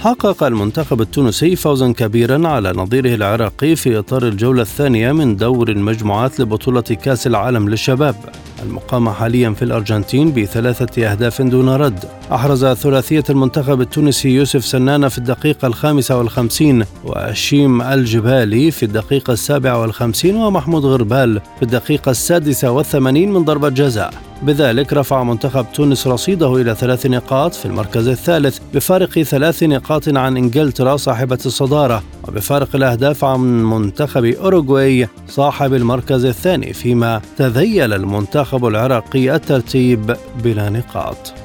[0.00, 6.40] حقق المنتخب التونسي فوزا كبيرا على نظيره العراقي في إطار الجولة الثانية من دور المجموعات
[6.40, 8.14] لبطولة كأس العالم للشباب.
[8.62, 12.19] المقامه حاليا في الأرجنتين بثلاثة أهداف دون رد.
[12.32, 19.80] أحرز ثلاثية المنتخب التونسي يوسف سنانه في الدقيقة الخامسة والخمسين وشيم الجبالي في الدقيقة السابعة
[19.80, 24.14] والخمسين ومحمود غربال في الدقيقة السادسة والثمانين من ضربة جزاء.
[24.42, 30.36] بذلك رفع منتخب تونس رصيده إلى ثلاث نقاط في المركز الثالث بفارق ثلاث نقاط عن
[30.36, 39.34] إنجلترا صاحبة الصدارة وبفارق الأهداف عن منتخب أوروغواي صاحب المركز الثاني فيما تذيل المنتخب العراقي
[39.34, 41.39] الترتيب بلا نقاط.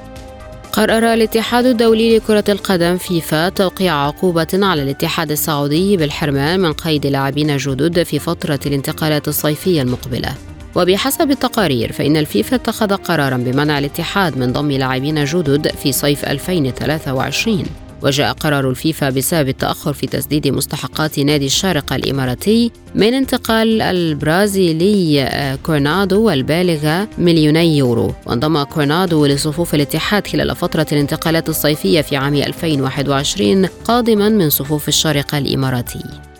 [0.75, 7.57] قرر الاتحاد الدولي لكرة القدم فيفا توقيع عقوبة على الاتحاد السعودي بالحرمان من قيد لاعبين
[7.57, 10.33] جدد في فترة الانتقالات الصيفية المقبلة.
[10.75, 17.65] وبحسب التقارير فإن الفيفا اتخذ قرارا بمنع الاتحاد من ضم لاعبين جدد في صيف 2023
[18.05, 25.55] وجاء قرار الفيفا بسبب التأخر في تسديد مستحقات نادي الشارقة الإماراتي من انتقال البرازيلي آه،
[25.55, 28.13] كورونادو والبالغة مليوني يورو.
[28.25, 35.37] وانضم كورونادو لصفوف الاتحاد خلال فترة الانتقالات الصيفية في عام 2021 قادما من صفوف الشارقة
[35.37, 36.34] الإماراتي.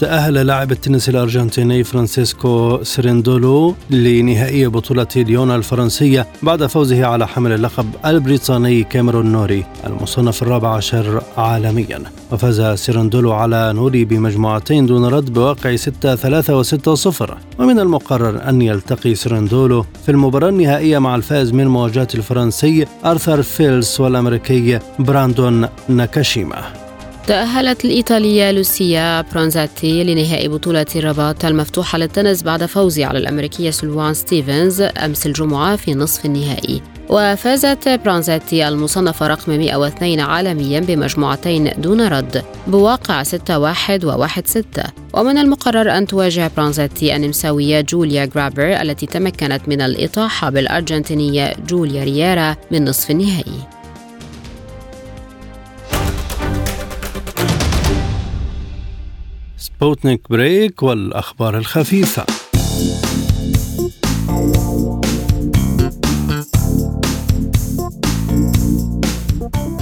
[0.00, 7.86] تأهل لاعب التنس الأرجنتيني فرانسيسكو سيرندولو لنهائي بطولة ليون الفرنسية بعد فوزه على حامل اللقب
[8.06, 12.02] البريطاني كاميرون نوري المصنف الرابع عشر عالميا.
[12.32, 18.48] وفاز سيرندولو على نوري بمجموعتين دون رد بواقع 6 3 و 6 0 ومن المقرر
[18.48, 25.68] أن يلتقي سيرندولو في المباراة النهائية مع الفائز من مواجهة الفرنسي أرثر فيلس والأمريكي براندون
[25.88, 26.79] ناكاشيما.
[27.26, 34.80] تأهلت الإيطالية لوسيا برونزاتي لنهائي بطولة الرباط المفتوحة للتنس بعد فوزها على الأمريكية سلوان ستيفنز
[34.80, 36.82] أمس الجمعة في نصف النهائي.
[37.08, 43.26] وفازت برونزاتي المصنفة رقم 102 عالميا بمجموعتين دون رد بواقع 6-1
[44.04, 52.04] و1-6 ومن المقرر أن تواجه برونزاتي النمساوية جوليا جرابر التي تمكنت من الإطاحة بالأرجنتينية جوليا
[52.04, 53.79] رييرا من نصف النهائي.
[59.80, 62.26] سبوتنيك break والأخبار الخفيفة.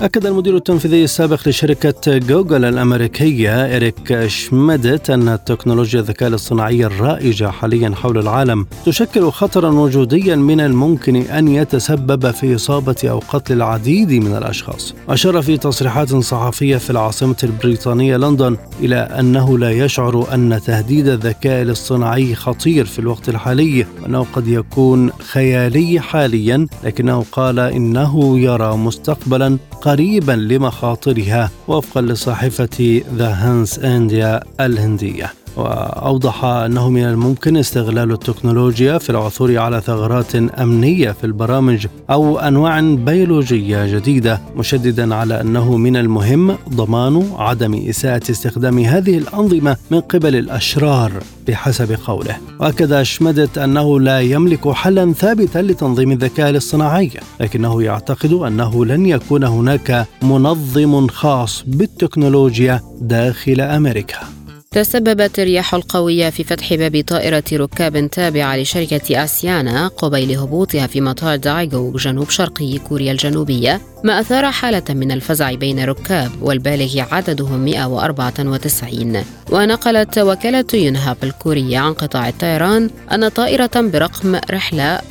[0.03, 7.95] أكد المدير التنفيذي السابق لشركة جوجل الأمريكية إريك شميدت أن تكنولوجيا الذكاء الاصطناعي الرائجة حاليا
[7.95, 14.37] حول العالم تشكل خطرا وجوديا من الممكن أن يتسبب في إصابة أو قتل العديد من
[14.37, 14.95] الأشخاص.
[15.09, 21.63] أشار في تصريحات صحفية في العاصمة البريطانية لندن إلى أنه لا يشعر أن تهديد الذكاء
[21.63, 29.59] الاصطناعي خطير في الوقت الحالي وأنه قد يكون خيالي حاليا لكنه قال إنه يرى مستقبلا
[29.89, 35.38] قريبا لمخاطرها وفقا لصحيفة ذا هانس انديا الهندية.
[35.57, 42.81] وأوضح أنه من الممكن استغلال التكنولوجيا في العثور على ثغرات أمنية في البرامج أو أنواع
[42.81, 50.37] بيولوجية جديدة مشددا على أنه من المهم ضمان عدم إساءة استخدام هذه الأنظمة من قبل
[50.37, 51.13] الأشرار
[51.49, 52.37] بحسب قوله.
[52.61, 59.45] وأكد شمدت أنه لا يملك حلا ثابتا لتنظيم الذكاء الاصطناعي لكنه يعتقد أنه لن يكون
[59.45, 64.38] هناك منظم خاص بالتكنولوجيا داخل أمريكا.
[64.71, 71.37] تسببت الرياح القوية في فتح باب طائرة ركاب تابعة لشركة آسيانا قبيل هبوطها في مطار
[71.37, 79.23] دايغو جنوب شرقي كوريا الجنوبية ما أثار حالة من الفزع بين الركاب والبالغ عددهم 194
[79.51, 85.03] ونقلت وكالة يونهاب الكورية عن قطاع الطيران أن طائرة برقم رحلة OZ8124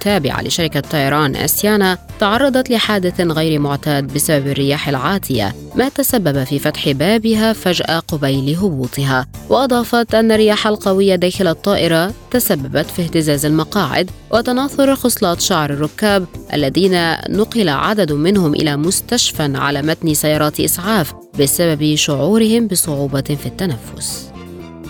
[0.00, 6.90] تابعة لشركة طيران آسيانا تعرضت لحادث غير معتاد بسبب الرياح العاتية ما تسبب في فتح
[6.90, 9.26] بابها فجأة قبيل هبوطها.
[9.48, 17.12] وأضافت أن الرياح القوية داخل الطائرة تسببت في اهتزاز المقاعد وتناثر خصلات شعر الركاب الذين
[17.28, 24.29] نقل عدد منهم إلى مستشفى على متن سيارات إسعاف بسبب شعورهم بصعوبة في التنفس.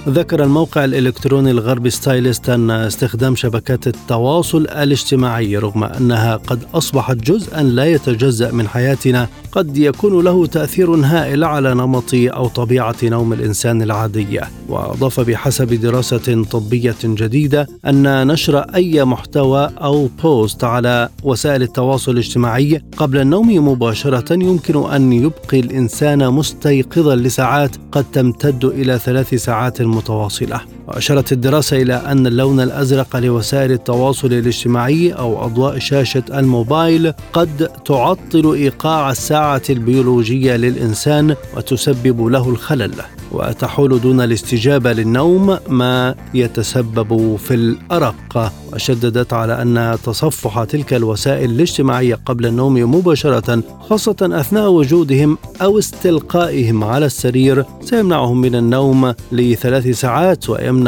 [0.08, 7.62] ذكر الموقع الإلكتروني الغربي ستايلست أن استخدام شبكات التواصل الاجتماعي رغم أنها قد أصبحت جزءا
[7.62, 13.82] لا يتجزأ من حياتنا قد يكون له تأثير هائل على نمط أو طبيعة نوم الإنسان
[13.82, 22.12] العادية وأضاف بحسب دراسة طبية جديدة أن نشر أي محتوى أو بوست على وسائل التواصل
[22.12, 29.82] الاجتماعي قبل النوم مباشرة يمكن أن يبقي الإنسان مستيقظا لساعات قد تمتد إلى ثلاث ساعات
[29.82, 30.60] متواصلة.
[30.90, 38.52] وأشارت الدراسة إلى أن اللون الأزرق لوسائل التواصل الاجتماعي أو أضواء شاشة الموبايل قد تعطل
[38.54, 42.94] إيقاع الساعة البيولوجية للإنسان وتسبب له الخلل
[43.32, 48.52] وتحول دون الاستجابة للنوم ما يتسبب في الأرق.
[48.72, 56.84] وشددت على أن تصفح تلك الوسائل الاجتماعية قبل النوم مباشرة خاصة أثناء وجودهم أو استلقائهم
[56.84, 60.79] على السرير سيمنعهم من النوم لثلاث ساعات ويمنع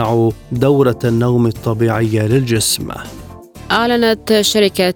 [0.53, 2.89] دورة النوم الطبيعية للجسم.
[3.71, 4.95] أعلنت شركة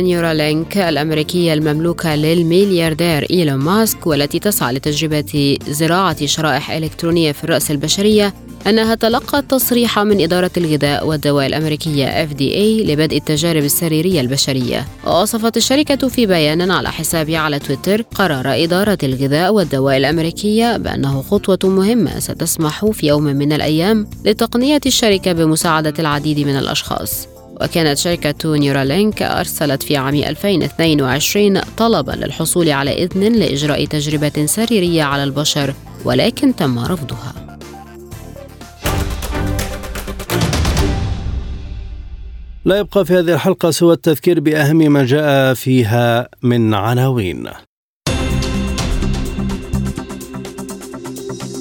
[0.00, 8.34] نيورالينك الأمريكية المملوكة للملياردير إيلون ماسك والتي تسعى لتجربة زراعة شرائح إلكترونية في الرأس البشرية
[8.68, 14.86] أنها تلقت تصريحا من إدارة الغذاء والدواء الأمريكية FDA لبدء التجارب السريرية البشرية.
[15.06, 21.58] ووصفت الشركة في بيان على حسابها على تويتر قرار إدارة الغذاء والدواء الأمريكية بأنه خطوة
[21.64, 27.28] مهمة ستسمح في يوم من الأيام لتقنية الشركة بمساعدة العديد من الأشخاص.
[27.60, 35.24] وكانت شركة نيورالينك أرسلت في عام 2022 طلبا للحصول على إذن لإجراء تجربة سريرية على
[35.24, 37.47] البشر ولكن تم رفضها.
[42.64, 47.44] لا يبقى في هذه الحلقة سوى التذكير بأهم ما جاء فيها من عناوين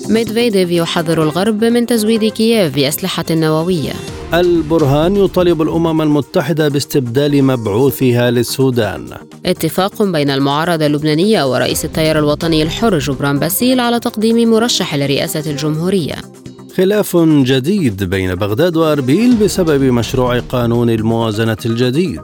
[0.09, 3.93] ميدفيديف يحذر الغرب من تزويد كييف بأسلحة نووية
[4.33, 9.09] البرهان يطالب الأمم المتحدة باستبدال مبعوثها للسودان.
[9.45, 16.15] اتفاق بين المعارضة اللبنانية ورئيس التيار الوطني الحر جبران باسيل على تقديم مرشح لرئاسة الجمهورية.
[16.78, 22.21] خلاف جديد بين بغداد وأربيل بسبب مشروع قانون الموازنة الجديد.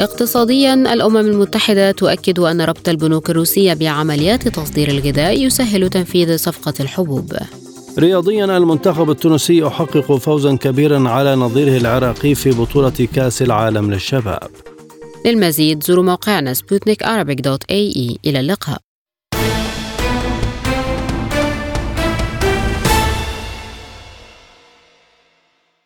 [0.00, 7.32] اقتصاديا الأمم المتحدة تؤكد أن ربط البنوك الروسية بعمليات تصدير الغذاء يسهل تنفيذ صفقة الحبوب.
[7.98, 14.50] رياضيا المنتخب التونسي يحقق فوزا كبيرا على نظيره العراقي في بطولة كأس العالم للشباب
[15.26, 17.02] للمزيد زوروا موقعنا سبوتنيك
[18.26, 18.91] إلى اللقاء